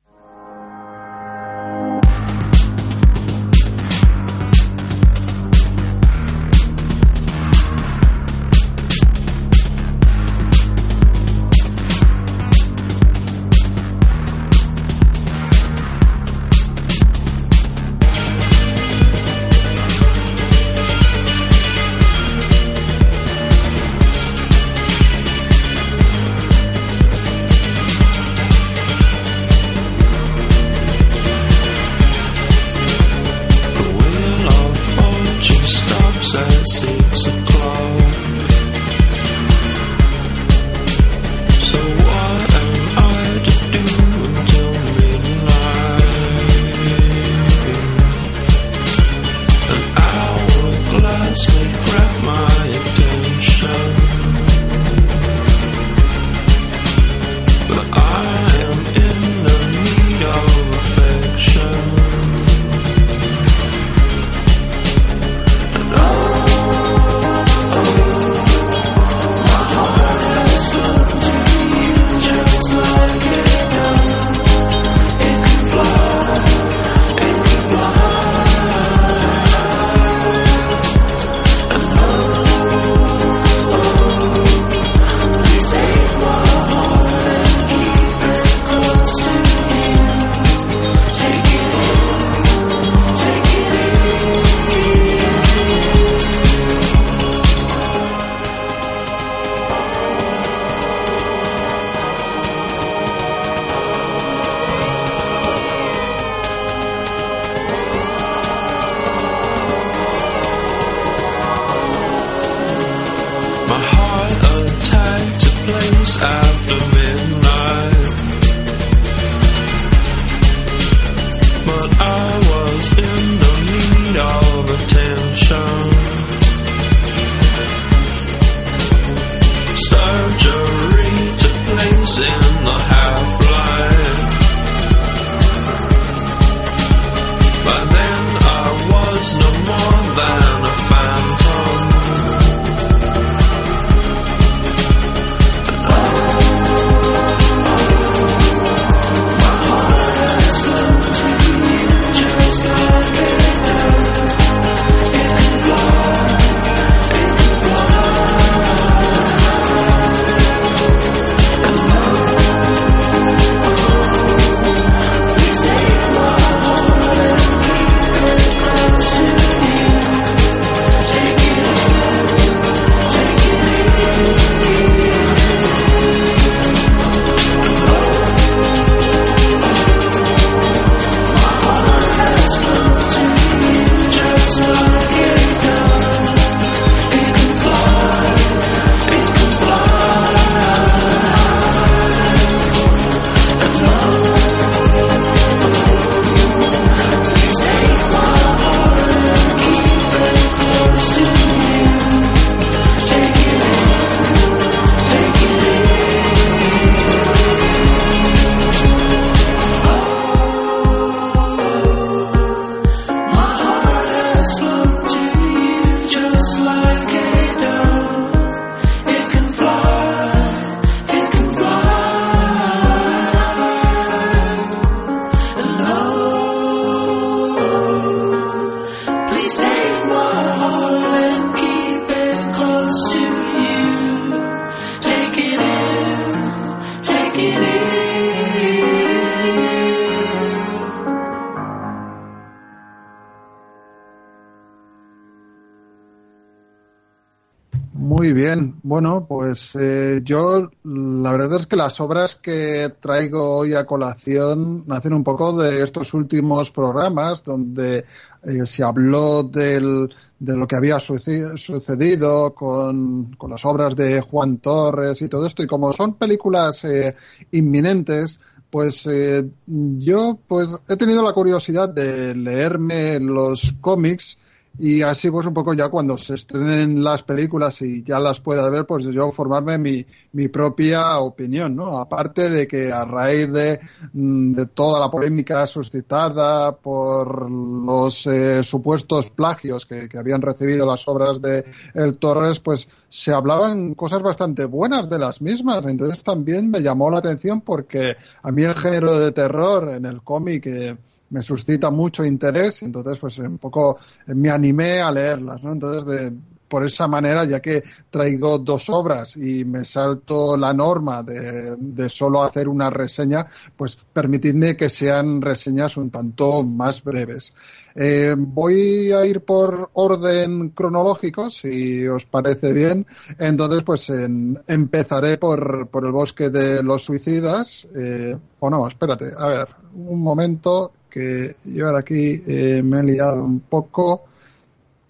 [249.59, 255.13] Pues eh, yo la verdad es que las obras que traigo hoy a colación nacen
[255.13, 258.05] un poco de estos últimos programas donde
[258.45, 264.21] eh, se habló del, de lo que había suce- sucedido con, con las obras de
[264.21, 267.17] Juan Torres y todo esto, y como son películas eh,
[267.51, 268.39] inminentes,
[268.71, 274.39] pues eh, yo pues he tenido la curiosidad de leerme los cómics
[274.79, 278.70] y así pues un poco ya cuando se estrenen las películas y ya las pueda
[278.70, 281.99] ver, pues yo formarme mi, mi propia opinión, ¿no?
[281.99, 283.81] Aparte de que a raíz de,
[284.12, 290.87] mm, de toda la polémica suscitada por los eh, supuestos plagios que, que habían recibido
[290.87, 291.64] las obras de
[291.95, 295.85] El Torres, pues se hablaban cosas bastante buenas de las mismas.
[295.87, 300.22] Entonces también me llamó la atención porque a mí el género de terror en el
[300.22, 300.97] cómic eh,
[301.31, 305.72] me suscita mucho interés, entonces pues un poco eh, me animé a leerlas, ¿no?
[305.72, 306.33] Entonces de,
[306.68, 312.09] por esa manera, ya que traigo dos obras y me salto la norma de, de
[312.11, 317.55] solo hacer una reseña, pues permitidme que sean reseñas un tanto más breves.
[317.95, 323.07] Eh, voy a ir por orden cronológico, si os parece bien.
[323.39, 327.87] Entonces, pues en- empezaré por, por el bosque de los suicidas.
[327.97, 333.03] Eh, o no, espérate, a ver, un momento que yo ahora aquí eh, me he
[333.03, 334.25] liado un poco.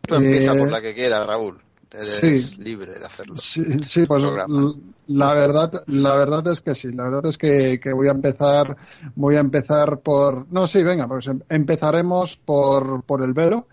[0.07, 1.59] Tú empieza Eh, por la que quieras, Raúl.
[1.93, 2.59] Eres sí.
[2.59, 3.35] libre de hacerlo.
[3.37, 4.23] Sí, sí, pues
[5.07, 8.77] la verdad, la verdad es que sí, la verdad es que, que voy a empezar,
[9.15, 13.69] voy a empezar por, no, sí, venga, pues em- empezaremos por, por el velo,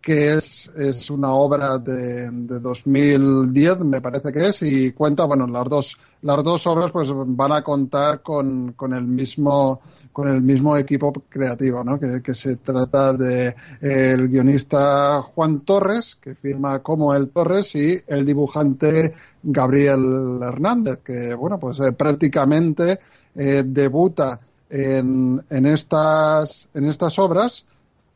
[0.00, 5.46] que es, es una obra de, de 2010, me parece que es, y cuenta, bueno,
[5.46, 9.80] las dos, las dos obras pues van a contar con, con el mismo,
[10.12, 11.98] con el mismo equipo creativo, ¿no?
[11.98, 18.24] Que, se trata de el guionista Juan Torres, que firma como el Torres, y el
[18.24, 23.00] dibujante Gabriel Hernández, que, bueno, pues eh, prácticamente
[23.34, 24.40] eh, debuta
[24.70, 27.66] en, en estas, en estas obras,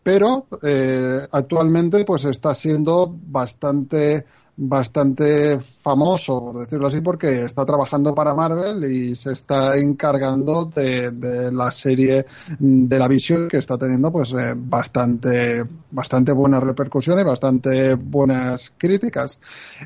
[0.02, 4.24] pero eh, actualmente pues está siendo bastante
[4.54, 11.10] bastante famoso, por decirlo así, porque está trabajando para Marvel y se está encargando de,
[11.10, 12.26] de la serie
[12.58, 19.38] de la visión que está teniendo pues eh, bastante bastante buenas repercusiones, bastante buenas críticas.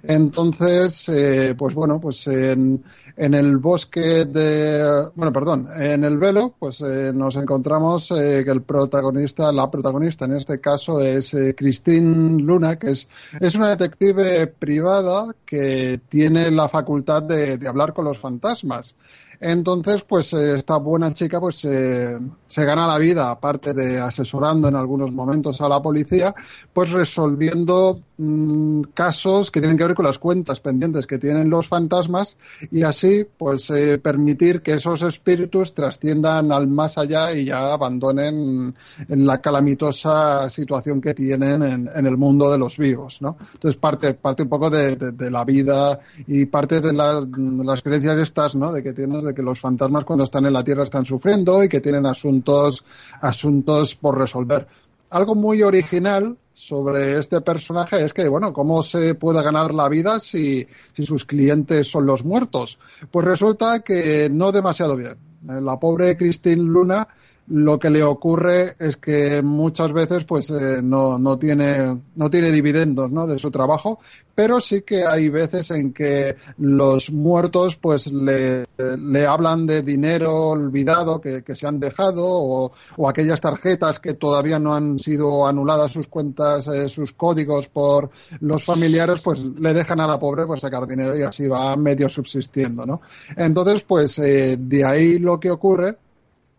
[0.02, 2.82] Entonces, eh, pues bueno, pues en,
[3.16, 8.50] en el bosque de, bueno, perdón, en el velo, pues eh, nos encontramos eh, que
[8.50, 13.08] el protagonista, la protagonista en este caso es eh, Christine Luna, que es,
[13.40, 18.94] es una detective privada que tiene la facultad de, de hablar con los fantasmas.
[19.40, 24.68] Entonces, pues eh, esta buena chica pues eh, se gana la vida, aparte de asesorando
[24.68, 26.34] en algunos momentos a la policía,
[26.72, 31.66] pues resolviendo mm, casos que tienen que ver con las cuentas pendientes que tienen los
[31.68, 32.36] fantasmas
[32.70, 38.74] y así pues eh, permitir que esos espíritus trasciendan al más allá y ya abandonen
[39.08, 43.36] en la calamitosa situación que tienen en, en el mundo de los vivos, ¿no?
[43.54, 48.16] Entonces parte, parte un poco de, de- la vida y parte de, de las creencias
[48.18, 48.72] estas, ¿no?
[48.72, 51.68] De que tienes de que los fantasmas cuando están en la Tierra están sufriendo y
[51.68, 52.84] que tienen asuntos,
[53.20, 54.66] asuntos por resolver.
[55.10, 60.18] Algo muy original sobre este personaje es que, bueno, ¿cómo se puede ganar la vida
[60.20, 62.78] si, si sus clientes son los muertos?
[63.10, 65.18] Pues resulta que no demasiado bien.
[65.48, 67.06] Eh, La pobre Christine Luna
[67.48, 72.50] lo que le ocurre es que muchas veces pues eh, no, no tiene no tiene
[72.50, 73.26] dividendos ¿no?
[73.26, 74.00] de su trabajo
[74.34, 78.64] pero sí que hay veces en que los muertos pues le,
[78.98, 84.14] le hablan de dinero olvidado que, que se han dejado o, o aquellas tarjetas que
[84.14, 89.72] todavía no han sido anuladas sus cuentas eh, sus códigos por los familiares pues le
[89.72, 93.00] dejan a la pobre pues sacar dinero y así va medio subsistiendo ¿no?
[93.36, 95.96] entonces pues eh, de ahí lo que ocurre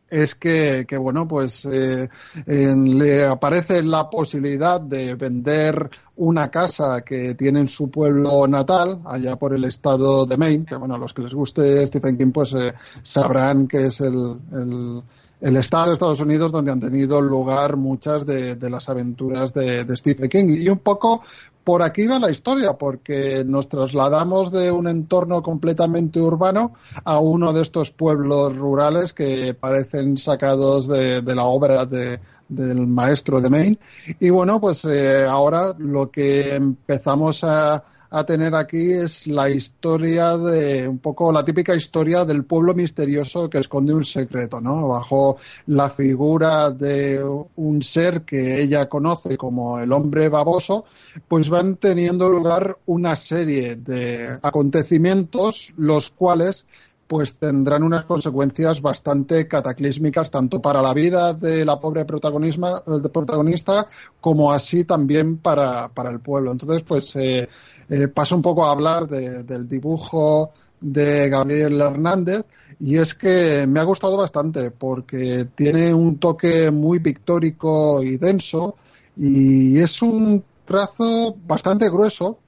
[0.10, 2.10] es que, que bueno, pues eh,
[2.46, 9.36] le aparece la posibilidad de vender una casa que tiene en su pueblo natal, allá
[9.36, 12.54] por el estado de Maine, que bueno, a los que les guste Stephen King, pues
[12.54, 15.04] eh, sabrán que es el, el,
[15.42, 19.84] el estado de Estados Unidos donde han tenido lugar muchas de, de las aventuras de,
[19.84, 20.56] de Stephen King.
[20.58, 21.22] Y un poco
[21.68, 26.72] por aquí va la historia, porque nos trasladamos de un entorno completamente urbano
[27.04, 33.42] a uno de estos pueblos rurales que parecen sacados de, la obra de, del maestro
[33.42, 33.80] de Maine.
[34.18, 40.38] Y bueno, pues eh, ahora lo que empezamos a, a tener aquí es la historia
[40.38, 44.88] de un poco la típica historia del pueblo misterioso que esconde un secreto, ¿no?
[44.88, 45.38] Bajo
[45.68, 47.24] la figura de
[47.56, 50.86] un ser que ella conoce como el hombre baboso,
[51.28, 56.66] pues van teniendo lugar una serie de acontecimientos los cuales
[57.08, 63.10] pues tendrán unas consecuencias bastante cataclísmicas tanto para la vida de la pobre protagonista, de
[63.10, 63.88] protagonista
[64.20, 66.52] como así también para, para el pueblo.
[66.52, 67.48] Entonces, pues eh,
[67.90, 72.44] eh, paso un poco a hablar de- del dibujo de Gabriel Hernández
[72.80, 78.76] y es que me ha gustado bastante porque tiene un toque muy pictórico y denso
[79.16, 82.40] y es un trazo bastante grueso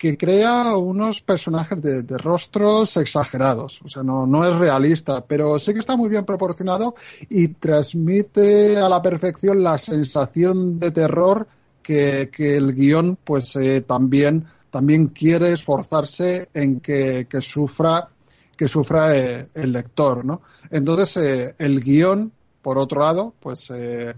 [0.00, 3.82] que crea unos personajes de, rostros exagerados.
[3.84, 6.94] O sea, no, no es realista, pero sí que está muy bien proporcionado
[7.28, 11.46] y transmite a la perfección la sensación de terror
[11.82, 18.08] que, que el guion pues eh, también, también quiere esforzarse en que, que sufra
[18.56, 20.42] que sufra eh, el lector, ¿no?
[20.70, 24.14] Entonces, eh, el guion, por otro lado, pues eh,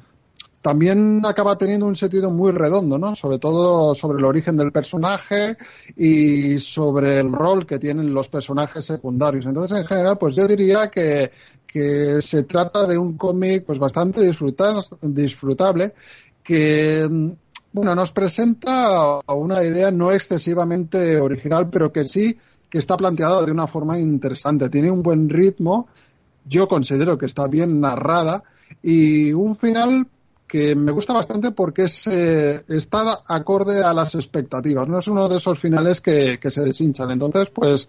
[0.62, 3.14] también acaba teniendo un sentido muy redondo, ¿no?
[3.14, 5.56] Sobre todo sobre el origen del personaje
[5.96, 9.44] y sobre el rol que tienen los personajes secundarios.
[9.44, 11.32] Entonces, en general, pues yo diría que,
[11.66, 15.94] que se trata de un cómic pues bastante disfruta- disfrutable
[16.44, 17.08] que
[17.72, 22.38] bueno, nos presenta una idea no excesivamente original, pero que sí
[22.70, 24.70] que está planteada de una forma interesante.
[24.70, 25.88] Tiene un buen ritmo,
[26.44, 28.44] yo considero que está bien narrada
[28.82, 30.06] y un final
[30.52, 34.86] que me gusta bastante porque es, eh, está acorde a las expectativas.
[34.86, 37.10] No es uno de esos finales que, se deshinchan.
[37.10, 37.88] Entonces, pues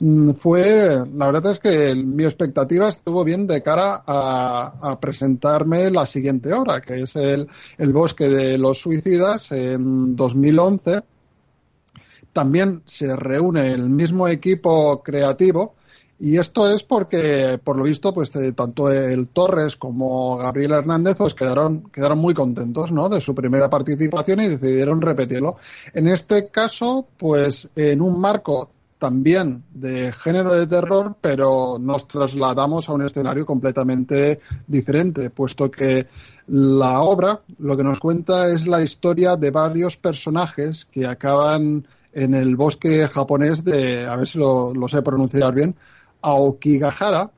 [0.00, 5.88] mm, fue, la verdad es que mi expectativa estuvo bien de cara a, a presentarme
[5.88, 7.46] la siguiente obra, que es el,
[7.78, 11.02] el Bosque de los Suicidas en 2011
[12.32, 15.74] también se reúne el mismo equipo creativo
[16.22, 21.16] y esto es porque, por lo visto, pues eh, tanto el Torres como Gabriel Hernández
[21.16, 23.08] pues quedaron, quedaron muy contentos ¿no?
[23.08, 25.56] de su primera participación y decidieron repetirlo.
[25.94, 28.68] En este caso, pues en un marco
[28.98, 36.06] también de género de terror, pero nos trasladamos a un escenario completamente diferente, puesto que
[36.48, 42.34] la obra lo que nos cuenta es la historia de varios personajes que acaban en
[42.34, 45.76] el bosque japonés de, a ver si lo, lo sé pronunciar bien,
[46.22, 47.30] Aokigahara,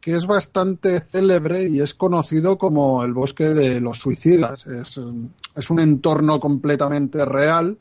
[0.00, 4.66] que es bastante célebre y es conocido como el bosque de los suicidas.
[4.66, 5.00] Es,
[5.54, 7.78] es un entorno completamente real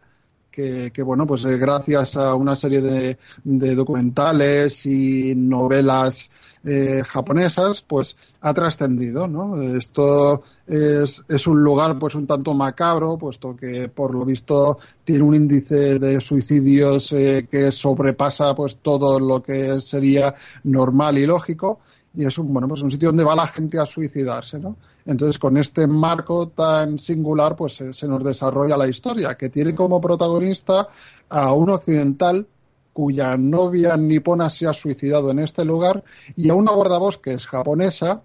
[0.52, 6.30] que, que, bueno, pues eh, gracias a una serie de, de documentales y novelas
[6.64, 9.60] eh, japonesas, pues ha trascendido, ¿no?
[9.76, 15.24] Esto es, es un lugar pues un tanto macabro, puesto que por lo visto tiene
[15.24, 21.80] un índice de suicidios eh, que sobrepasa pues todo lo que sería normal y lógico
[22.14, 24.76] y es un bueno pues un sitio donde va la gente a suicidarse no
[25.06, 29.74] entonces con este marco tan singular pues se, se nos desarrolla la historia que tiene
[29.74, 30.90] como protagonista
[31.30, 32.46] a un occidental
[32.94, 36.04] cuya novia nipona se ha suicidado en este lugar
[36.36, 38.24] y a una guardabosques japonesa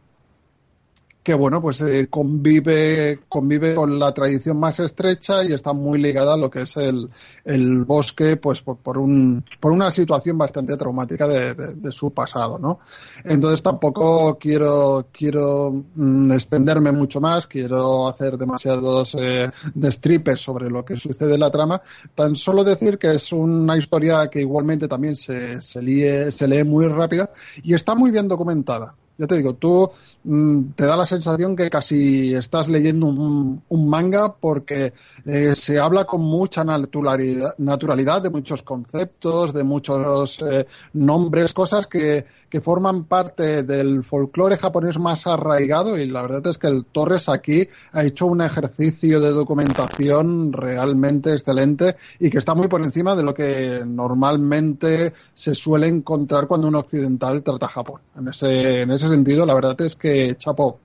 [1.26, 6.34] que bueno pues eh, convive convive con la tradición más estrecha y está muy ligada
[6.34, 7.10] a lo que es el,
[7.44, 12.78] el bosque pues por, por un por una situación bastante traumática de, su pasado no
[13.24, 20.84] entonces tampoco quiero quiero mm, extenderme mucho más quiero hacer demasiados eh, destripes sobre lo
[20.84, 21.82] que sucede en la trama.
[22.14, 26.86] Tan solo decir que es una historia que igualmente también se se se lee muy
[26.86, 27.32] rápida
[27.64, 29.90] y está muy bien documentada ya te digo, tú
[30.24, 34.92] mmm, te da la sensación que casi estás leyendo un, manga porque
[35.24, 41.86] eh, se habla con mucha naturalidad, naturalidad, de muchos conceptos, de muchos eh, nombres, cosas
[41.86, 46.84] que, que, forman parte del folclore japonés más arraigado y la verdad es que el
[46.84, 52.82] Torres aquí ha hecho un ejercicio de documentación realmente excelente y que está muy por
[52.82, 58.00] encima de lo que normalmente se suele encontrar cuando un occidental trata Japón.
[58.16, 60.78] En ese, en ese sentido, la verdad es que chapo.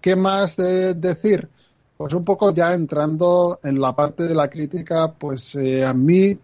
[0.00, 1.48] ¿Qué más de decir?
[1.96, 6.36] Pues un poco ya entrando en la parte de la crítica, pues eh, a mí,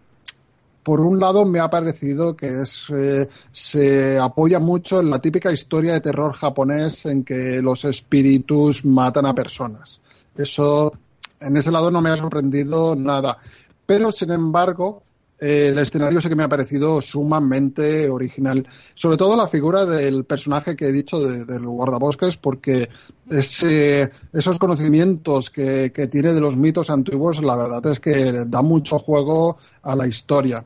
[0.83, 5.51] por un lado, me ha parecido que es, eh, se apoya mucho en la típica
[5.51, 10.01] historia de terror japonés en que los espíritus matan a personas.
[10.35, 10.93] Eso,
[11.39, 13.37] en ese lado no me ha sorprendido nada.
[13.85, 15.03] Pero, sin embargo,
[15.41, 18.67] eh, el escenario sí que me ha parecido sumamente original.
[18.93, 22.89] Sobre todo la figura del personaje que he dicho de- del guardabosques, porque
[23.29, 28.61] ese, esos conocimientos que, que tiene de los mitos antiguos, la verdad es que da
[28.61, 30.63] mucho juego a la historia.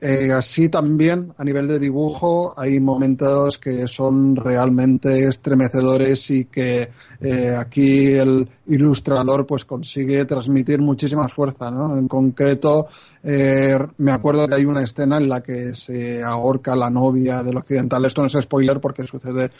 [0.00, 6.90] Eh, así también, a nivel de dibujo, hay momentos que son realmente estremecedores y que
[7.20, 11.98] eh, aquí el ilustrador pues consigue transmitir muchísima fuerza, ¿no?
[11.98, 12.86] En concreto,
[13.24, 17.56] eh, me acuerdo que hay una escena en la que se ahorca la novia del
[17.56, 18.04] occidental.
[18.04, 19.50] Esto no es spoiler porque sucede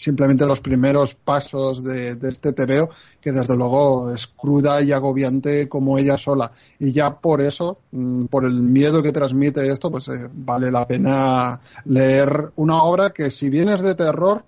[0.00, 2.88] simplemente los primeros pasos de, de este TVO,
[3.20, 6.52] que desde luego es cruda y agobiante como ella sola.
[6.78, 10.86] Y ya por eso, mm, por el miedo que transmite esto, pues eh, vale la
[10.86, 14.42] pena leer una obra que si bien es de terror,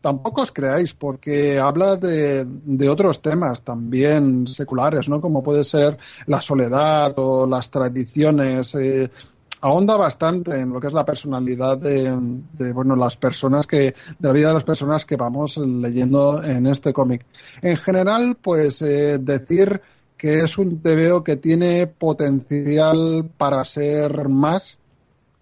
[0.00, 5.20] tampoco os creáis, porque habla de, de otros temas también seculares, ¿no?
[5.20, 5.96] Como puede ser
[6.26, 8.74] la soledad o las tradiciones.
[8.74, 9.10] eh,
[9.60, 14.28] ahonda bastante en lo que es la personalidad de, de, bueno las personas que de
[14.28, 17.24] la vida de las personas que vamos leyendo en este cómic.
[17.62, 19.80] En general, pues eh, decir
[20.16, 24.78] que es un TVO que tiene potencial para ser más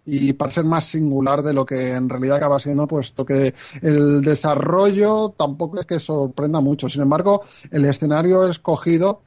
[0.04, 4.22] y para ser más singular de lo que en realidad acaba siendo, puesto que el
[4.22, 6.88] desarrollo tampoco es que sorprenda mucho.
[6.88, 9.22] Sin embargo, el escenario escogido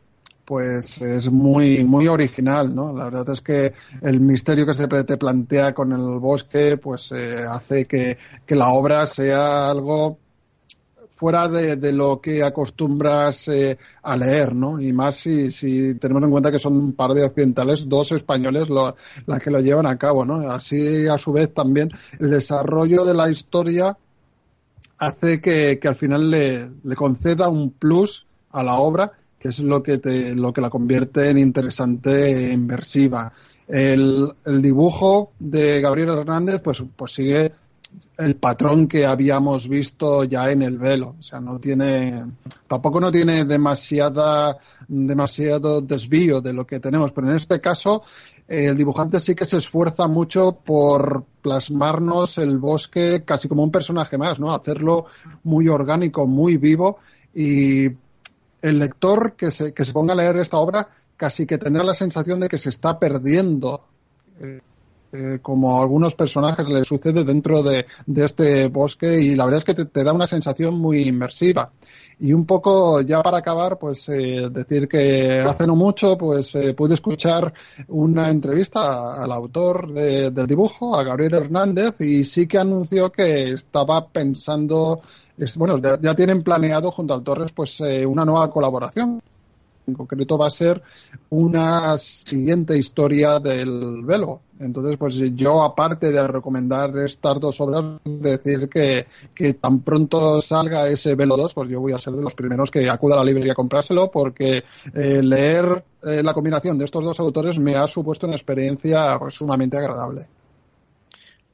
[0.49, 2.91] pues es muy muy original, ¿no?
[2.91, 3.71] La verdad es que
[4.01, 8.17] el misterio que se te plantea con el bosque, pues eh, hace que,
[8.47, 10.17] que la obra sea algo
[11.11, 14.81] fuera de, lo que acostumbras eh, a leer, ¿no?
[14.81, 18.69] Y más si, si tenemos en cuenta que son un par de occidentales, dos españoles
[18.69, 18.95] lo,
[19.27, 20.49] las que lo llevan a cabo, ¿no?
[20.49, 23.95] Así, a su vez, también el desarrollo de la historia
[24.97, 29.81] hace que, que al final le conceda un plus a la obra que es lo
[29.81, 33.31] que te, lo que la convierte en interesante e inversiva.
[33.67, 37.53] El, dibujo de Gabriel Hernández, pues, pues sigue
[38.17, 41.15] el patrón que habíamos visto ya en el velo.
[41.17, 42.25] O sea, no tiene,
[42.67, 44.57] tampoco no tiene demasiada,
[44.87, 48.03] demasiado desvío de lo que tenemos, pero en este caso,
[48.47, 54.17] el dibujante sí que se esfuerza mucho por plasmarnos el bosque casi como un personaje
[54.17, 54.51] más, ¿no?
[54.51, 55.05] Hacerlo
[55.43, 56.97] muy orgánico, muy vivo
[57.33, 57.89] y
[58.61, 61.93] el lector que se, que se ponga a leer esta obra casi que tendrá la
[61.93, 63.85] sensación de que se está perdiendo,
[64.39, 64.61] eh,
[65.11, 69.57] eh, como a algunos personajes le sucede dentro de, de, este bosque y la verdad
[69.57, 71.71] es que te, te, da una sensación muy inmersiva.
[72.19, 76.75] Y un poco ya para acabar, pues eh, decir que hace no mucho pues eh,
[76.75, 77.51] pude escuchar
[77.87, 83.53] una entrevista al autor de, del dibujo, a Gabriel Hernández, y sí que anunció que
[83.53, 85.01] estaba pensando
[85.55, 89.21] bueno, ya, tienen planeado junto al Torres pues eh, una nueva colaboración.
[89.87, 90.83] En concreto va a ser
[91.29, 94.41] una siguiente historia del velo.
[94.59, 100.87] Entonces, pues yo, aparte de recomendar estas dos obras, decir que, que tan pronto salga
[100.89, 103.23] ese velo 2, pues yo voy a ser de los primeros que acuda a la
[103.23, 104.63] librería a comprárselo, porque
[104.93, 109.33] eh, leer eh, la combinación de estos dos autores me ha supuesto una experiencia pues,
[109.33, 110.27] sumamente agradable.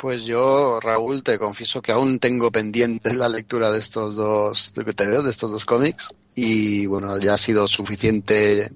[0.06, 4.84] Pues yo, Raúl, te confieso que aún tengo pendiente la lectura de estos dos, de,
[4.84, 8.69] de estos dos cómics y bueno, ya ha sido suficiente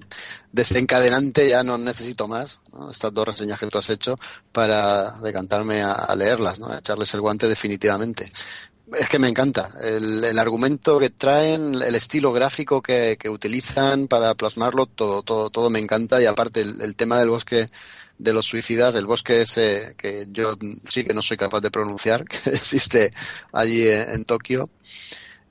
[0.50, 2.90] desencadenante, ya no necesito más, ¿no?
[2.90, 4.16] estas dos reseñas que tú has hecho
[4.50, 6.66] para decantarme a, leerlas, ¿no?
[6.66, 8.32] a echarles el guante definitivamente.
[8.98, 14.08] Es que me encanta el, el argumento que traen, el estilo gráfico que, que, utilizan
[14.08, 17.70] para plasmarlo, todo, todo, todo me encanta y aparte el tema del bosque
[18.20, 20.54] de los suicidas, el bosque ese que yo
[20.88, 23.12] sí que no soy capaz de pronunciar, que existe
[23.52, 24.68] allí en, Tokio,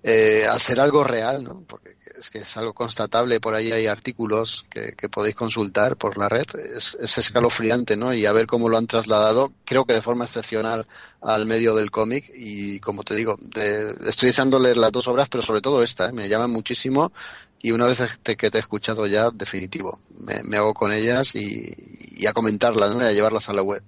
[0.03, 1.63] eh, al ser algo real, ¿no?
[1.67, 6.29] Porque es que es algo constatable, por ahí hay artículos que, podéis consultar por la
[6.29, 8.13] red, es, es, escalofriante, ¿no?
[8.13, 10.85] Y a ver cómo lo han trasladado, creo que de forma excepcional
[11.21, 15.27] al medio del cómic y como te digo, de, estoy deseando leer las dos obras,
[15.29, 16.11] pero sobre todo esta, ¿eh?
[16.11, 17.11] me llama muchísimo
[17.61, 19.99] y una vez te, que te he escuchado ya, definitivo,
[20.45, 23.03] me, hago con ellas y, a comentarlas, ¿no?
[23.03, 23.83] y a llevarlas a la web.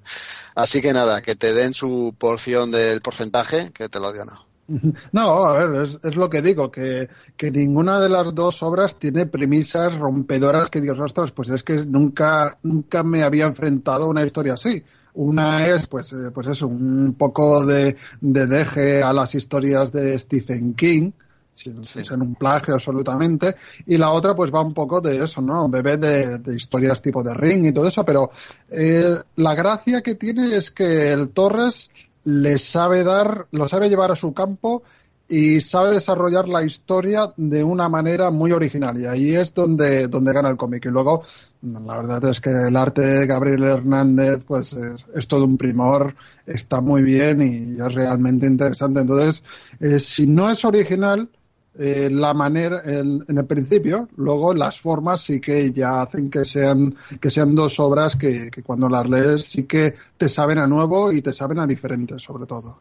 [0.56, 4.45] Así que nada, que te den su porción del porcentaje, que te lo has ganado.
[5.11, 9.26] No, a ver, es, lo que digo, que, que ninguna de las dos obras tiene
[9.26, 14.23] premisas rompedoras que Dios ostras, pues es que nunca, nunca me había enfrentado a una
[14.23, 14.84] historia así.
[15.14, 20.73] Una es, pues, eh, pues eso, un poco de deje a las historias de Stephen
[20.73, 21.11] King,
[21.53, 22.03] sin, sí.
[22.03, 23.56] ser un plagio absolutamente,
[23.86, 25.69] y la otra pues va un poco de eso, ¿no?
[25.69, 28.32] Bebé de, de historias tipo de Ring y todo eso, pero
[28.69, 31.90] eh, la gracia que tiene es que el Torres
[32.23, 34.84] le sabe dar, lo sabe llevar a su campo
[35.32, 40.34] y sabe desarrollar la historia de una manera muy original y ahí es donde, donde
[40.34, 40.86] gana el cómic.
[40.86, 41.23] Y luego,
[41.61, 46.15] la verdad es que el arte de Gabriel Hernández pues es, es todo un primor,
[46.45, 48.99] está muy bien y es realmente interesante.
[48.99, 49.44] Entonces,
[49.80, 51.30] eh, si no es original,
[51.76, 56.43] eh, la manera en, en el principio, luego las formas sí que ya hacen que
[56.43, 60.68] sean que sean dos obras que, que cuando las lees sí que te saben a
[60.68, 62.77] nuevo y te saben a diferente sobre todo.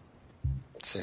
[0.82, 0.98] Sí.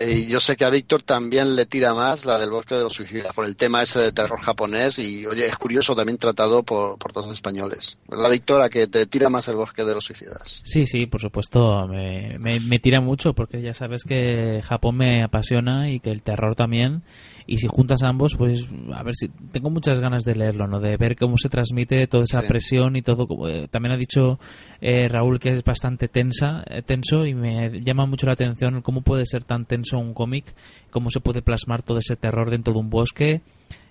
[0.00, 2.92] Eh, yo sé que a Víctor también le tira más la del bosque de los
[2.92, 6.98] suicidas, por el tema ese de terror japonés y, oye, es curioso también tratado por,
[6.98, 7.96] por todos los españoles.
[8.08, 8.60] ¿Verdad, Víctor?
[8.62, 10.62] A que te tira más el bosque de los suicidas.
[10.64, 15.22] Sí, sí, por supuesto, me, me, me tira mucho porque ya sabes que Japón me
[15.22, 17.02] apasiona y que el terror también.
[17.46, 20.80] Y si juntas ambos, pues a ver si tengo muchas ganas de leerlo, ¿no?
[20.80, 22.46] De ver cómo se transmite toda esa Sí.
[22.48, 23.26] presión y todo.
[23.46, 24.38] eh, también ha dicho
[24.80, 29.02] eh, Raúl que es bastante tensa, eh, tenso y me llama mucho la atención cómo
[29.02, 30.54] puede ser tan tenso un cómic,
[30.90, 33.42] cómo se puede plasmar todo ese terror dentro de un bosque.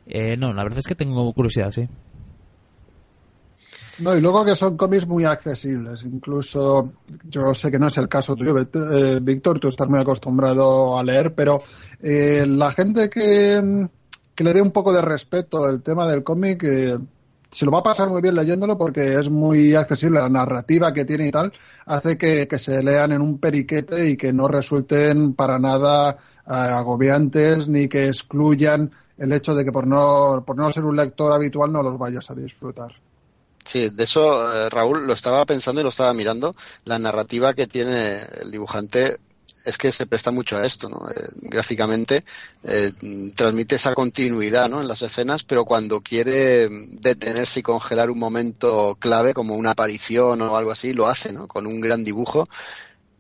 [0.08, 1.88] Eh, no, la verdad es que tengo curiosidad, sí.
[4.00, 6.04] No, y luego que son cómics muy accesibles.
[6.04, 6.94] Incluso,
[7.30, 11.04] yo sé que no es el caso tuyo, eh, Víctor, tú estás muy acostumbrado a
[11.04, 11.62] leer, pero
[12.02, 13.88] eh, la gente que,
[14.34, 16.98] que le dé un poco de respeto al tema del cómic, eh,
[17.54, 20.20] se lo va a pasar muy bien leyéndolo porque es muy accesible.
[20.20, 21.54] La narrativa que tiene y tal
[21.86, 26.18] hace que, que se lean en un periquete y que no resulten para nada eh,
[26.48, 31.32] agobiantes ni que excluyan el hecho de que por no, por no ser un lector
[31.32, 32.92] habitual no los vayas a disfrutar.
[33.66, 36.54] Sí, de eso eh, Raúl lo estaba pensando y lo estaba mirando.
[36.86, 39.18] La narrativa que tiene el dibujante
[39.64, 41.10] es que se presta mucho a esto, ¿no?
[41.10, 42.24] Eh, gráficamente
[42.64, 42.92] eh,
[43.36, 44.82] transmite esa continuidad, ¿no?
[44.82, 50.42] En las escenas, pero cuando quiere detenerse y congelar un momento clave, como una aparición
[50.42, 51.48] o algo así, lo hace, ¿no?
[51.48, 52.48] Con un gran dibujo.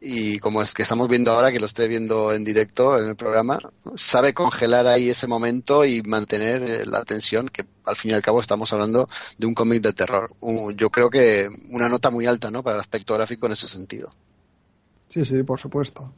[0.05, 3.15] Y como es que estamos viendo ahora, que lo estoy viendo en directo en el
[3.15, 3.57] programa,
[3.95, 8.21] sabe congelar ahí ese momento y mantener eh, la tensión, que al fin y al
[8.21, 9.07] cabo estamos hablando
[9.37, 10.33] de un cómic de terror.
[10.75, 12.63] Yo creo que una nota muy alta, ¿no?
[12.63, 14.09] Para el aspecto gráfico en ese sentido.
[15.07, 16.11] Sí, sí, por supuesto.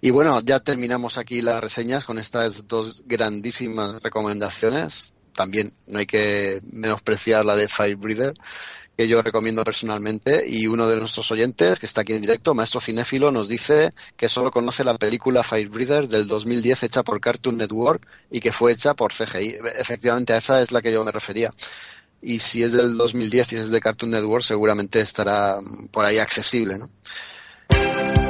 [0.00, 5.12] Y bueno, ya terminamos aquí las reseñas con estas dos grandísimas recomendaciones.
[5.34, 8.32] También no hay que menospreciar la de Fire Breather,
[8.96, 10.44] que yo recomiendo personalmente.
[10.46, 14.28] Y uno de nuestros oyentes, que está aquí en directo, Maestro Cinéfilo, nos dice que
[14.28, 18.72] solo conoce la película Fire Breather del 2010 hecha por Cartoon Network y que fue
[18.72, 19.56] hecha por CGI.
[19.78, 21.50] Efectivamente, a esa es la que yo me refería.
[22.22, 25.58] Y si es del 2010 y es de Cartoon Network, seguramente estará
[25.92, 28.27] por ahí accesible, ¿no?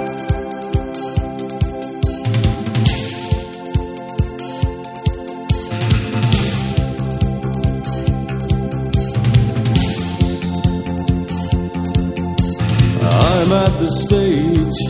[13.30, 14.80] I'm at the stage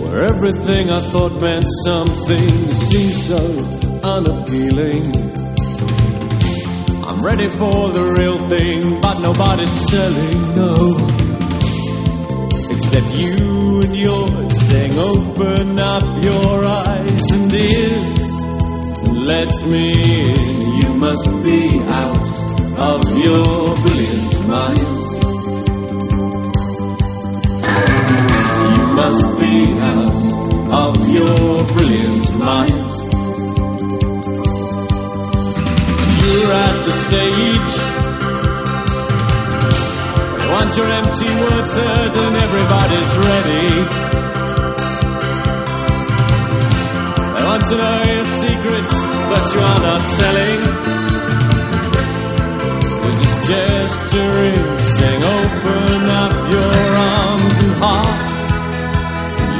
[0.00, 3.40] where everything I thought meant something seems so
[4.04, 5.04] unappealing.
[7.02, 10.74] I'm ready for the real thing, but nobody's selling, no.
[12.74, 18.20] Except you and yours saying, open up your eyes and ears
[19.08, 19.84] and let me
[20.24, 20.82] in.
[20.82, 22.28] You must be out
[22.92, 25.15] of your brilliant mind.
[28.96, 29.54] Must be
[29.92, 30.16] out
[30.84, 32.90] of your brilliant mind.
[36.20, 37.72] You're at the stage.
[40.40, 43.68] You want your empty words heard and everybody's ready.
[47.34, 48.96] They want to know your secrets,
[49.30, 50.60] but you are not telling.
[53.02, 54.62] You're just gesturing,
[54.96, 57.55] saying, open up your arms.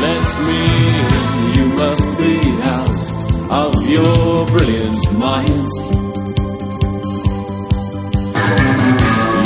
[0.07, 0.61] Let me
[0.95, 1.55] in.
[1.57, 2.35] You must be
[2.77, 2.99] out
[3.63, 5.71] of your brilliant mind.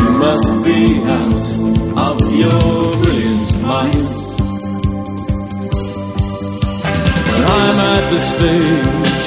[0.00, 0.80] You must be
[1.18, 1.46] out
[2.08, 4.12] of your brilliant mind.
[7.26, 9.26] But I'm at the stage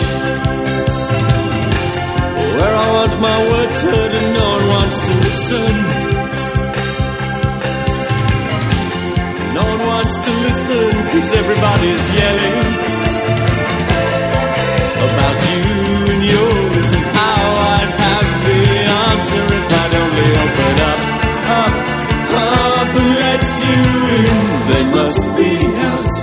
[2.58, 6.03] where I want my words heard and no one wants to listen.
[9.54, 12.58] No one wants to listen because everybody's yelling
[15.08, 15.64] about you
[16.14, 17.42] and yours and how
[17.74, 18.62] I'd have the
[19.06, 21.02] answer if I'd only open up,
[21.62, 21.74] up,
[22.34, 23.82] up and let you
[24.18, 24.38] in.
[24.72, 25.54] They must be
[25.92, 26.16] out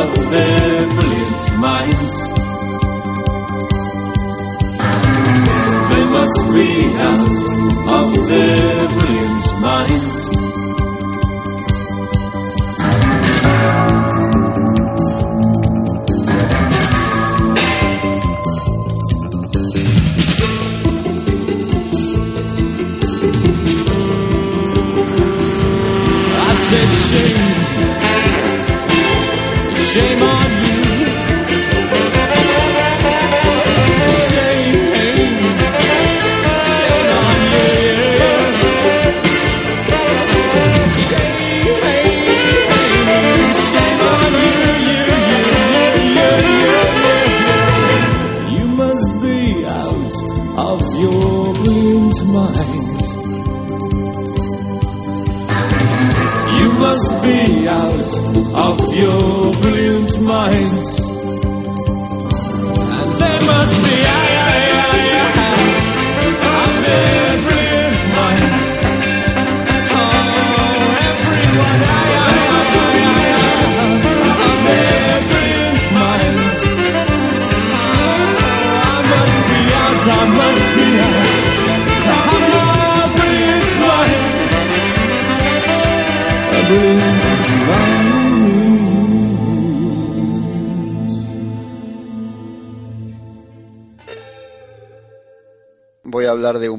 [0.00, 2.16] of their brilliant minds.
[5.90, 6.70] They must be
[7.10, 7.34] out
[7.98, 8.93] of their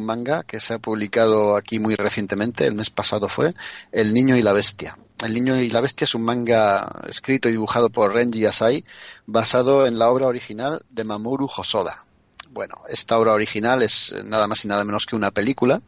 [0.05, 3.53] manga que se ha publicado aquí muy recientemente, el mes pasado fue,
[3.91, 4.97] El Niño y la Bestia.
[5.23, 8.85] El Niño y la Bestia es un manga escrito y dibujado por Renji Asai,
[9.25, 12.05] basado en la obra original de Mamoru Hosoda.
[12.51, 15.81] Bueno, esta obra original es nada más y nada menos que una película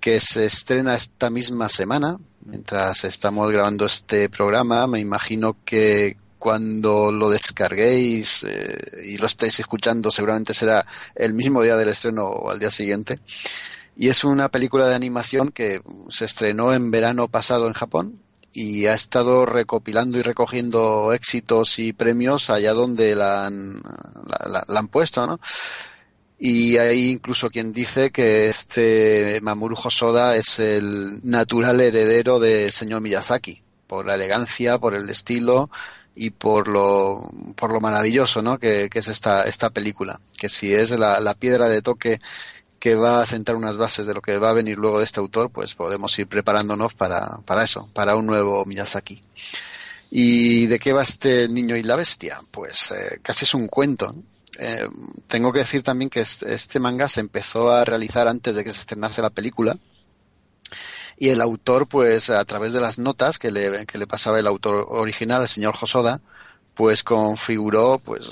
[0.00, 2.18] que se estrena esta misma semana.
[2.44, 9.60] Mientras estamos grabando este programa, me imagino que cuando lo descarguéis eh, y lo estéis
[9.60, 13.14] escuchando, seguramente será el mismo día del estreno o al día siguiente.
[13.94, 18.18] Y es una película de animación que se estrenó en verano pasado en Japón
[18.52, 23.80] y ha estado recopilando y recogiendo éxitos y premios allá donde la han,
[24.40, 25.38] la han puesto, ¿no?
[26.40, 33.00] Y hay incluso quien dice que este Mamoru Hosoda es el natural heredero del señor
[33.00, 35.70] Miyazaki, por la elegancia, por el estilo
[36.14, 38.58] y por lo, por lo maravilloso ¿no?
[38.58, 40.20] que, que es esta, esta película.
[40.38, 42.20] Que si es la, la piedra de toque
[42.78, 45.20] que va a sentar unas bases de lo que va a venir luego de este
[45.20, 49.20] autor, pues podemos ir preparándonos para, para eso, para un nuevo Miyazaki.
[50.10, 52.40] ¿Y de qué va este niño y la bestia?
[52.50, 54.12] Pues eh, casi es un cuento.
[54.58, 54.86] Eh,
[55.28, 58.70] tengo que decir también que es- este manga se empezó a realizar antes de que
[58.70, 59.76] se estrenase la película.
[61.22, 64.46] Y el autor, pues a través de las notas que le, que le pasaba el
[64.48, 66.20] autor original, el señor Hosoda,
[66.74, 68.26] pues configuró pues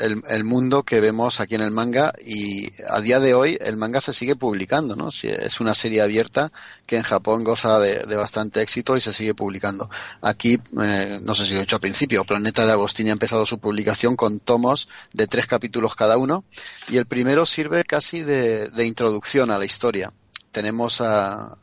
[0.00, 3.78] el, el mundo que vemos aquí en el manga y a día de hoy el
[3.78, 5.08] manga se sigue publicando, ¿no?
[5.08, 6.52] Es una serie abierta
[6.86, 9.88] que en Japón goza de, de bastante éxito y se sigue publicando.
[10.20, 13.46] Aquí, eh, no sé si lo he dicho al principio, Planeta de Agostini ha empezado
[13.46, 16.44] su publicación con tomos de tres capítulos cada uno
[16.90, 20.12] y el primero sirve casi de, de introducción a la historia.
[20.54, 21.58] Tenemos a,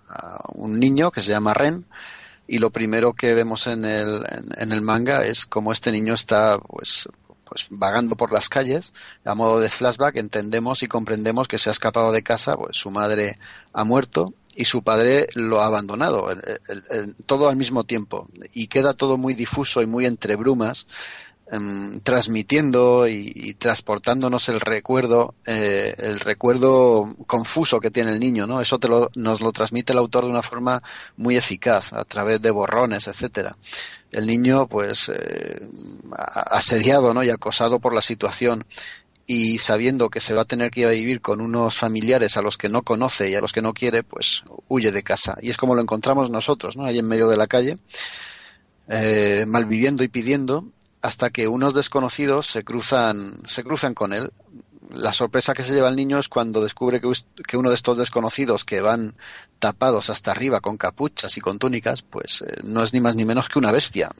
[0.53, 1.85] un niño que se llama Ren,
[2.45, 4.21] y lo primero que vemos en el,
[4.57, 7.07] en, el manga es cómo este niño está pues
[7.45, 8.93] pues vagando por las calles.
[9.23, 12.91] A modo de flashback entendemos y comprendemos que se ha escapado de casa pues su
[12.91, 13.39] madre
[13.73, 18.27] ha muerto y su padre lo ha abandonado el- todo al mismo tiempo.
[18.53, 20.87] Y queda todo muy difuso y muy entre brumas
[21.51, 28.61] em, transmitiendo y, transportándonos el recuerdo, eh, el recuerdo confuso que tiene el niño, ¿no?
[28.61, 30.81] Eso te lo, nos lo transmite el autor de una forma
[31.17, 33.51] muy eficaz, a través de borrones, etcétera.
[34.11, 35.67] El niño, pues, eh,
[36.17, 37.23] asediado, ¿no?
[37.23, 38.65] Y acosado por la situación
[39.33, 42.41] y sabiendo que se va a tener que ir a vivir con unos familiares a
[42.41, 45.37] los que no conoce y a los que no quiere, pues huye de casa.
[45.41, 46.83] Y es como lo encontramos nosotros, ¿no?
[46.83, 47.77] Ahí en medio de la calle,
[48.89, 50.65] eh, malviviendo y pidiendo,
[51.01, 54.31] hasta que unos desconocidos se cruzan, se cruzan con él.
[54.91, 57.09] La sorpresa que se lleva el niño es cuando descubre que,
[57.47, 59.15] que uno de estos desconocidos que van
[59.59, 63.23] tapados hasta arriba con capuchas y con túnicas, pues eh, no es ni más ni
[63.23, 64.11] menos que una bestia.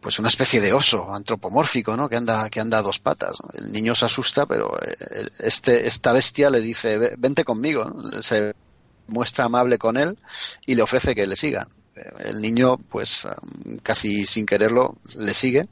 [0.00, 2.08] Pues una especie de oso antropomórfico, ¿no?
[2.08, 3.36] Que anda, que anda a dos patas.
[3.54, 4.96] El niño se asusta, pero eh,
[5.40, 7.92] este, esta bestia le dice, "Ve- vente conmigo.
[8.20, 8.54] Se
[9.06, 10.16] muestra amable con él
[10.66, 11.68] y le ofrece que le siga.
[11.96, 13.26] Eh, El niño, pues
[13.82, 15.68] casi sin quererlo, le sigue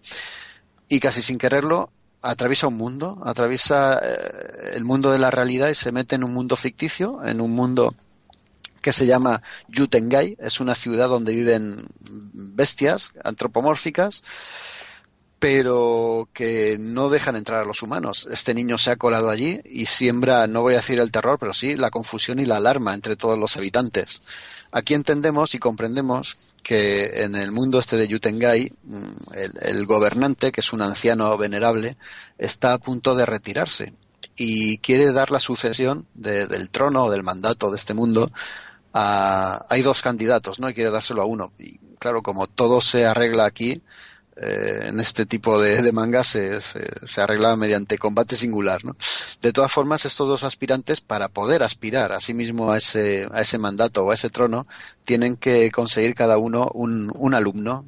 [0.88, 1.90] y casi sin quererlo
[2.22, 6.34] atraviesa un mundo, atraviesa eh, el mundo de la realidad y se mete en un
[6.34, 7.94] mundo ficticio, en un mundo
[8.82, 14.22] que se llama Yutengai, es una ciudad donde viven bestias antropomórficas,
[15.38, 18.28] pero que no dejan entrar a los humanos.
[18.30, 21.52] Este niño se ha colado allí y siembra, no voy a decir el terror, pero
[21.52, 24.22] sí la confusión y la alarma entre todos los habitantes.
[24.72, 30.52] Aquí entendemos y comprendemos que en el mundo este de Yutengai, mm, el, el gobernante,
[30.52, 31.96] que es un anciano venerable,
[32.38, 33.94] está a punto de retirarse
[34.36, 38.26] y quiere dar la sucesión de- del trono o del mandato de este mundo
[38.92, 40.68] a, hay dos candidatos, ¿no?
[40.68, 41.52] Y quiere dárselo a uno.
[41.58, 43.82] Y claro, como todo se arregla aquí,
[44.42, 48.80] eh, en este tipo de, mangas se, se, se, arregla mediante combate singular.
[49.42, 53.40] De todas formas, estos dos aspirantes, para poder aspirar a sí mismo a ese, a
[53.40, 54.66] ese mandato o a ese trono,
[55.04, 57.84] tienen que conseguir cada uno un, un alumno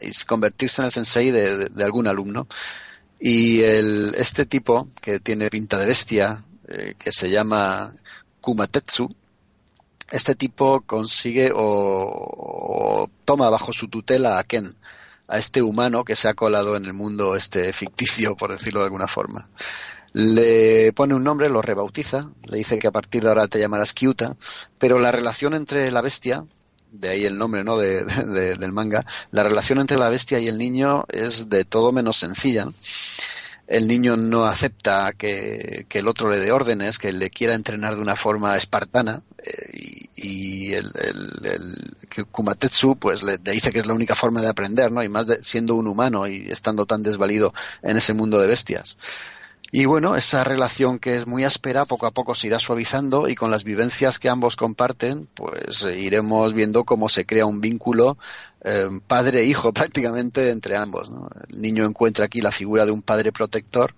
[0.00, 2.46] y convertirse en el sensei de, algún alumno.
[3.18, 7.94] Y el, este tipo, que tiene pinta de bestia, eh, que se llama
[8.40, 9.08] Kumatetsu,
[10.10, 14.74] este tipo consigue o, toma bajo su tutela a Ken,
[15.28, 18.86] a este humano que se ha colado en el mundo este ficticio, por decirlo de
[18.86, 19.48] alguna forma.
[20.14, 23.92] Le pone un nombre, lo rebautiza, le dice que a partir de ahora te llamarás
[23.92, 24.36] Kyuta,
[24.78, 26.46] pero la relación entre la bestia,
[26.90, 27.76] de ahí el nombre ¿no?
[27.76, 31.92] De, de, del manga, la relación entre la bestia y el niño es de todo
[31.92, 32.68] menos sencilla.
[33.68, 37.96] El niño no acepta que, que el otro le dé órdenes, que le quiera entrenar
[37.96, 41.46] de una forma espartana eh, y, y, el, el,
[42.16, 45.02] el Kumatetsu pues le, le, dice que es la única forma de aprender, ¿no?
[45.02, 48.96] Y más de, siendo un humano y estando tan desvalido en ese mundo de bestias.
[49.70, 53.34] Y bueno, esa relación que es muy áspera poco a poco se irá suavizando y
[53.34, 58.16] con las vivencias que ambos comparten, pues eh, iremos viendo cómo se crea un vínculo
[58.64, 61.10] eh, padre-hijo prácticamente entre ambos.
[61.10, 61.28] ¿no?
[61.50, 63.94] El niño encuentra aquí la figura de un padre protector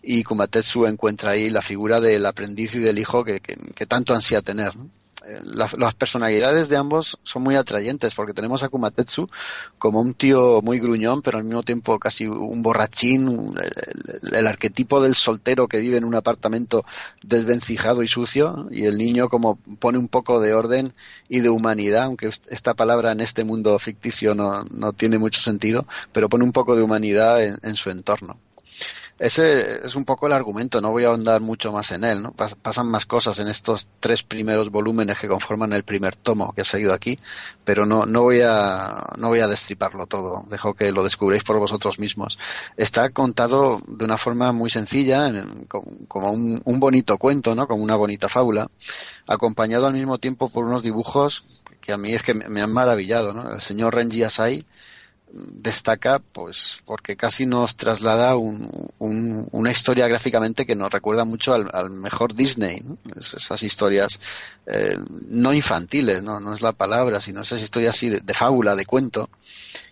[0.00, 4.14] y Kumatetsu encuentra ahí la figura del aprendiz y del hijo que, que, que tanto
[4.14, 4.76] ansía tener.
[4.76, 4.88] ¿no?
[5.44, 9.26] La, las personalidades de ambos son muy atrayentes porque tenemos a Kumatetsu
[9.78, 13.54] como un tío muy gruñón pero al mismo tiempo casi un borrachín
[14.32, 16.84] el, arquetipo del soltero que vive en un apartamento
[17.22, 20.94] desvencijado y sucio y el niño como pone un poco de orden
[21.28, 25.86] y de humanidad aunque esta palabra en este mundo ficticio no, no tiene mucho sentido
[26.12, 28.38] pero pone un poco de humanidad en su entorno
[29.18, 32.32] ese es un poco el argumento, no voy a ahondar mucho más en él, ¿no?
[32.32, 36.60] Pas pasan más cosas en estos tres primeros volúmenes que conforman el primer tomo que
[36.60, 37.18] ha salido aquí,
[37.64, 41.58] pero no, no voy a, no voy a destriparlo todo, dejo que lo descubréis por
[41.58, 42.38] vosotros mismos.
[42.76, 45.32] Está contado de una forma muy sencilla,
[46.06, 47.66] como un, un bonito cuento, ¿no?
[47.66, 48.68] Como una bonita fábula,
[49.26, 51.44] acompañado al mismo tiempo por unos dibujos
[51.80, 53.50] que a mí es que me han maravillado, ¿no?
[53.50, 54.66] El señor Renji Asai,
[55.32, 61.54] destaca pues porque casi nos traslada un, un, una historia gráficamente que nos recuerda mucho
[61.54, 62.82] al, mejor Disney
[63.16, 64.20] esas historias
[64.66, 64.96] eh,
[65.28, 66.40] no infantiles ¿no?
[66.40, 69.28] no es la palabra sino esas historias así de, de fábula de cuento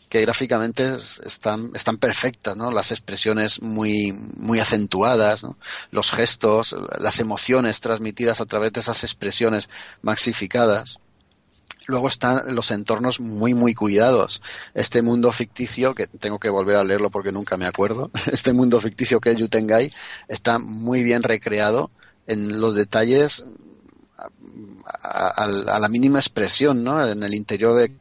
[0.09, 0.95] que gráficamente
[1.25, 2.71] están, están perfectas, ¿no?
[2.71, 5.45] Las expresiones muy, muy acentuadas.
[5.91, 9.69] Los gestos, las emociones transmitidas a través de esas expresiones
[10.03, 11.01] maxificadas
[11.87, 14.43] luego están los entornos muy muy cuidados.
[14.75, 18.81] Este mundo ficticio, que tengo que volver a leerlo porque nunca me acuerdo, este mundo
[18.81, 19.91] ficticio que es Yutengai
[20.29, 21.91] está muy bien recreado
[22.27, 23.45] en los detalles
[24.17, 24.29] a,
[25.03, 27.07] a, a la mínima expresión, ¿no?
[27.07, 27.93] En el interior de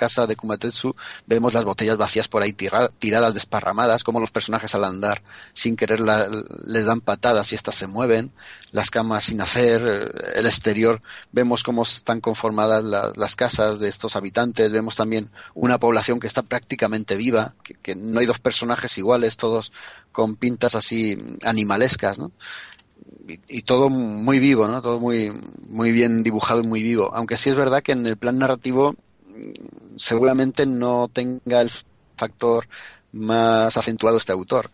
[0.00, 0.94] casa de Kumatetsu
[1.26, 5.22] vemos las botellas vacías por ahí tira, tiradas, desparramadas, como los personajes al andar
[5.52, 6.26] sin querer la,
[6.64, 8.32] les dan patadas y estas se mueven,
[8.72, 11.02] las camas sin hacer, eh, el exterior,
[11.32, 16.26] vemos cómo están conformadas la, las casas de estos habitantes, vemos también una población que
[16.26, 19.70] está prácticamente viva, que, no hay dos personajes iguales, todos
[20.12, 22.32] con pintas así animalescas, ¿no?
[23.28, 24.80] Y, y, todo muy vivo, ¿no?
[24.80, 25.30] Todo muy,
[25.68, 27.10] muy bien dibujado y muy vivo.
[27.14, 28.96] Aunque sí es verdad que en el plan narrativo
[29.96, 31.70] seguramente no tenga el
[32.16, 32.66] factor
[33.12, 34.70] más acentuado este autor.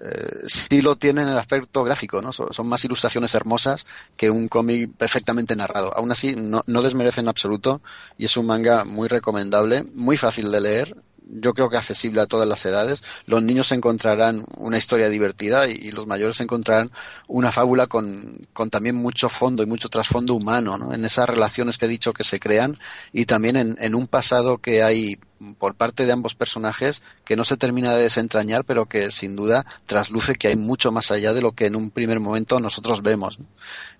[0.00, 2.32] Eh, sí lo tiene en el aspecto gráfico, ¿no?
[2.32, 3.86] Son, más ilustraciones hermosas
[4.16, 5.94] que un cómic perfectamente narrado.
[5.96, 7.82] Aún así, no, no desmerece en absoluto
[8.16, 10.96] y es un manga muy recomendable, muy fácil de leer,
[11.32, 13.02] yo creo que accesible a todas las edades.
[13.26, 16.90] Los niños encontrarán una historia divertida y, los mayores encontrarán
[17.26, 20.94] una fábula con, con, también mucho fondo y mucho trasfondo humano, ¿no?
[20.94, 22.78] En esas relaciones que he dicho que se crean
[23.12, 25.18] y también en, en, un pasado que hay
[25.58, 29.66] por parte de ambos personajes que no se termina de desentrañar, pero que sin duda
[29.86, 33.40] trasluce que hay mucho más allá de lo que en un primer momento nosotros vemos.
[33.40, 33.46] ¿no?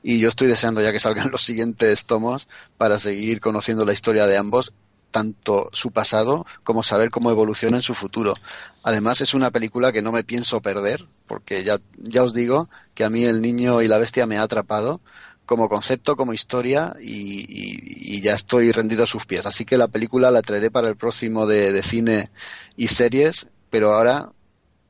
[0.03, 4.27] Y yo estoy deseando ya que salgan los siguientes tomos para seguir conociendo la historia
[4.27, 4.73] de ambos
[5.13, 8.35] tanto su pasado como saber cómo evoluciona en su futuro.
[8.83, 13.05] Además es una película que no me pienso perder, porque ya, ya os digo que
[13.05, 15.01] a mí el niño y la bestia me ha atrapado
[15.47, 19.47] como concepto, como historia y, ya estoy rendido a sus pies.
[19.47, 22.31] Así que la película la traeré para el próximo de, de cine
[22.77, 24.31] y series, pero ahora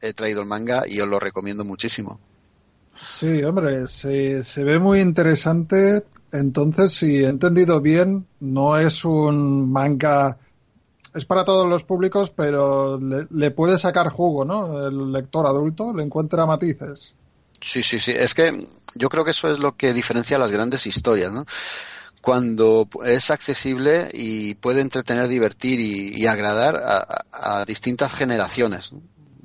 [0.03, 2.21] he traído el manga y os lo recomiendo muchísimo.
[3.01, 9.71] Sí, hombre, se, se ve muy interesante entonces, si he entendido bien, no es un
[9.71, 10.39] manga.
[11.15, 14.87] Es para todos los públicos, pero le, puede sacar jugo, ¿no?
[14.89, 17.15] El lector adulto le encuentra matices.
[17.61, 18.13] Sí, sí, sí.
[18.13, 21.45] Es que yo creo que eso es lo que diferencia las grandes historias, ¿no?
[22.23, 28.93] cuando es accesible y puede entretener, divertir y, y agradar a, a distintas generaciones.
[28.93, 29.03] ¿no?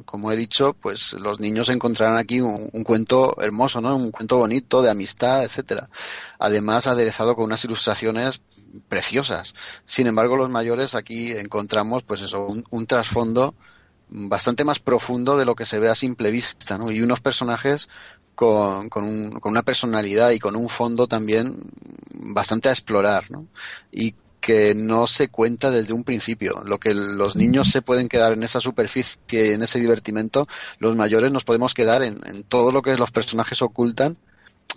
[0.08, 3.94] Como he dicho, pues los niños encontrarán aquí un, cuento hermoso, ¿no?
[3.94, 5.90] Un cuento bonito de amistad, etcétera.
[6.40, 8.42] Además, aderezado con unas ilustraciones
[8.88, 9.54] preciosas.
[9.86, 13.54] Sin embargo, los mayores aquí encontramos, pues eso, un, un trasfondo
[14.08, 16.90] bastante más profundo de lo que se ve a simple vista, ¿no?
[16.90, 17.90] Y unos personajes
[18.34, 21.60] con, con, un, con, una personalidad y con un fondo también
[22.14, 23.46] bastante a explorar, ¿no?
[23.92, 26.62] Y que no se cuenta desde un principio.
[26.66, 30.48] Lo que los niños se pueden quedar en esa superficie, en ese divertimento,
[30.80, 34.18] los mayores nos podemos quedar en, en todo lo que los personajes ocultan,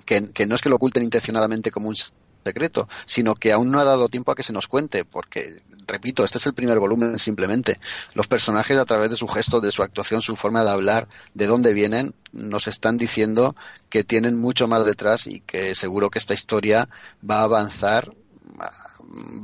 [0.04, 1.96] que, que, no es que lo oculten intencionadamente como un
[2.44, 6.24] secreto, sino que aún no ha dado tiempo a que se nos cuente, porque, repito,
[6.24, 7.78] este es el primer volumen simplemente.
[8.14, 11.46] Los personajes, a través de su gesto, de su actuación, su forma de hablar, de
[11.46, 13.54] dónde vienen, nos están diciendo
[13.88, 16.88] que tienen mucho más detrás y que seguro que esta historia
[17.28, 18.12] va a avanzar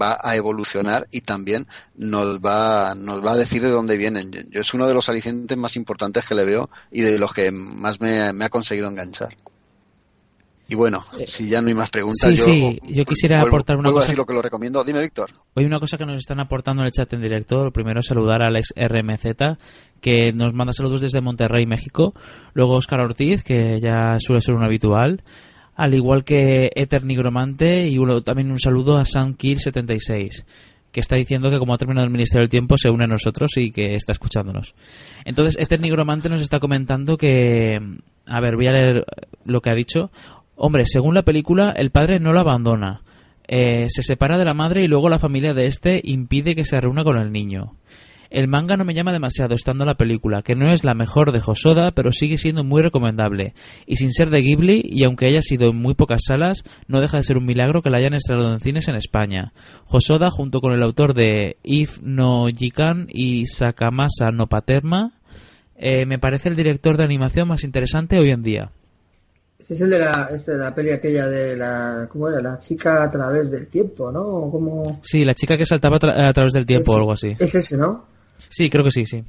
[0.00, 1.66] va a evolucionar y también
[1.96, 4.30] nos va, nos va a decir de dónde vienen.
[4.50, 7.50] Yo, es uno de los alicientes más importantes que le veo y de los que
[7.50, 9.36] más me, me ha conseguido enganchar.
[10.68, 13.56] Y bueno, eh, si ya no hay más preguntas, sí, yo, sí, yo quisiera vuelvo,
[13.56, 14.10] aportar una cosa.
[14.10, 14.82] a lo que lo recomiendo.
[14.82, 15.30] Dime, Víctor.
[15.54, 17.64] Hoy una cosa que nos están aportando en el chat en directo.
[17.64, 19.58] Lo primero es saludar a Alex RMZ,
[20.00, 22.14] que nos manda saludos desde Monterrey, México.
[22.52, 25.22] Luego Oscar Ortiz, que ya suele ser un habitual
[25.76, 30.44] al igual que Ether Nigromante y uno, también un saludo a SunKill76
[30.96, 33.50] que está diciendo que como ha terminado el Ministerio del Tiempo se une a nosotros
[33.58, 34.74] y que está escuchándonos.
[35.26, 37.78] Entonces, Ether Nigromante nos está comentando que...
[38.24, 39.04] A ver, voy a leer
[39.44, 40.10] lo que ha dicho.
[40.54, 43.02] Hombre, según la película, el padre no lo abandona.
[43.46, 46.80] Eh, se separa de la madre y luego la familia de este impide que se
[46.80, 47.74] reúna con el niño.
[48.36, 51.40] El manga no me llama demasiado estando la película, que no es la mejor de
[51.42, 53.54] Hosoda, pero sigue siendo muy recomendable.
[53.86, 57.16] Y sin ser de Ghibli, y aunque haya sido en muy pocas salas, no deja
[57.16, 59.54] de ser un milagro que la hayan estrenado en cines en España.
[59.86, 65.14] Hosoda, junto con el autor de If no Jikan y Sakamasa no Paterma,
[65.74, 68.70] eh, me parece el director de animación más interesante hoy en día.
[69.58, 72.42] Este es el de la, este de la peli aquella de la, ¿cómo era?
[72.42, 74.50] La chica a través del tiempo, ¿no?
[74.50, 75.00] Como...
[75.02, 77.34] Sí, la chica que saltaba a, tra a través del tiempo es, o algo así.
[77.38, 78.14] Es ese, ¿no?
[78.48, 79.24] Sí, creo que sí, sí.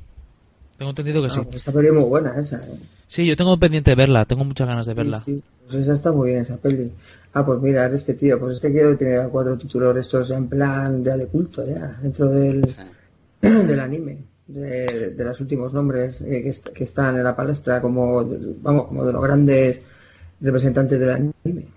[0.77, 1.41] Tengo entendido que ah, sí.
[1.43, 2.57] Pues esa peli es muy buena, esa.
[2.57, 2.79] ¿eh?
[3.07, 5.19] Sí, yo tengo pendiente de verla, tengo muchas ganas de verla.
[5.21, 5.43] Sí, sí.
[5.65, 6.91] Pues esa está muy bien, esa peli.
[7.33, 11.17] Ah, pues mira, este tío, pues este tío tiene cuatro títulos estos en plan de,
[11.17, 12.75] de culto ya, dentro del, sí.
[13.41, 14.17] del anime.
[14.47, 18.23] De, de, los últimos nombres eh, que, est que, están en la palestra como,
[18.61, 19.81] vamos, como de los grandes
[20.39, 21.67] representantes del anime.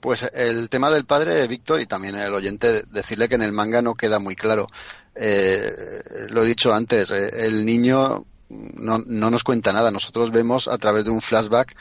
[0.00, 3.82] Pues el tema del padre, Víctor, y también el oyente, decirle que en el manga
[3.82, 4.66] no queda muy claro.
[5.20, 9.90] Eh, lo he dicho antes, eh, el niño no, no, nos cuenta nada.
[9.90, 11.74] Nosotros vemos a través de un flashback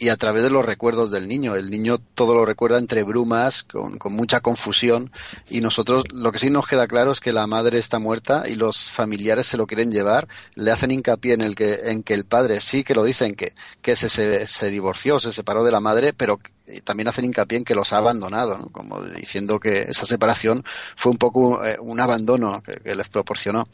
[0.00, 1.54] y a través de los recuerdos del niño.
[1.54, 5.12] El niño todo lo recuerda entre brumas, con, con, mucha confusión,
[5.50, 8.54] y nosotros lo que sí nos queda claro es que la madre está muerta y
[8.54, 12.24] los familiares se lo quieren llevar, le hacen hincapié en el que, en que el
[12.24, 13.52] padre sí que lo dicen que,
[13.82, 16.40] que se, se, se divorció, se separó de la madre, pero
[16.82, 20.64] también hacen hincapié en que los ha abandonado, como diciendo que esa separación
[20.96, 23.64] fue un poco eh, un abandono que les proporcionó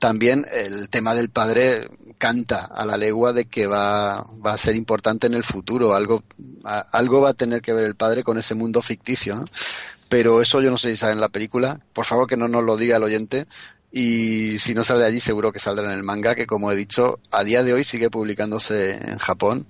[0.00, 5.28] también el tema del padre canta a la legua de que va, a ser importante
[5.28, 6.24] en el futuro, algo,
[6.64, 9.44] algo va a tener que ver el padre con ese mundo ficticio, ¿no?
[10.08, 12.64] Pero eso yo no sé si sale en la película, por favor que no nos
[12.64, 13.46] lo diga el oyente,
[13.92, 17.20] y si no sale allí seguro que saldrá en el manga, que como he dicho,
[17.30, 19.66] a día de hoy sigue publicándose en Japón.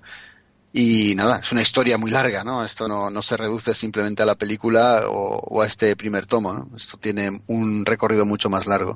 [0.73, 2.63] Y nada, es una historia muy larga, ¿no?
[2.63, 6.53] Esto no, no se reduce simplemente a la película o, o a este primer tomo,
[6.53, 6.69] ¿no?
[6.75, 8.95] Esto tiene un recorrido mucho más largo.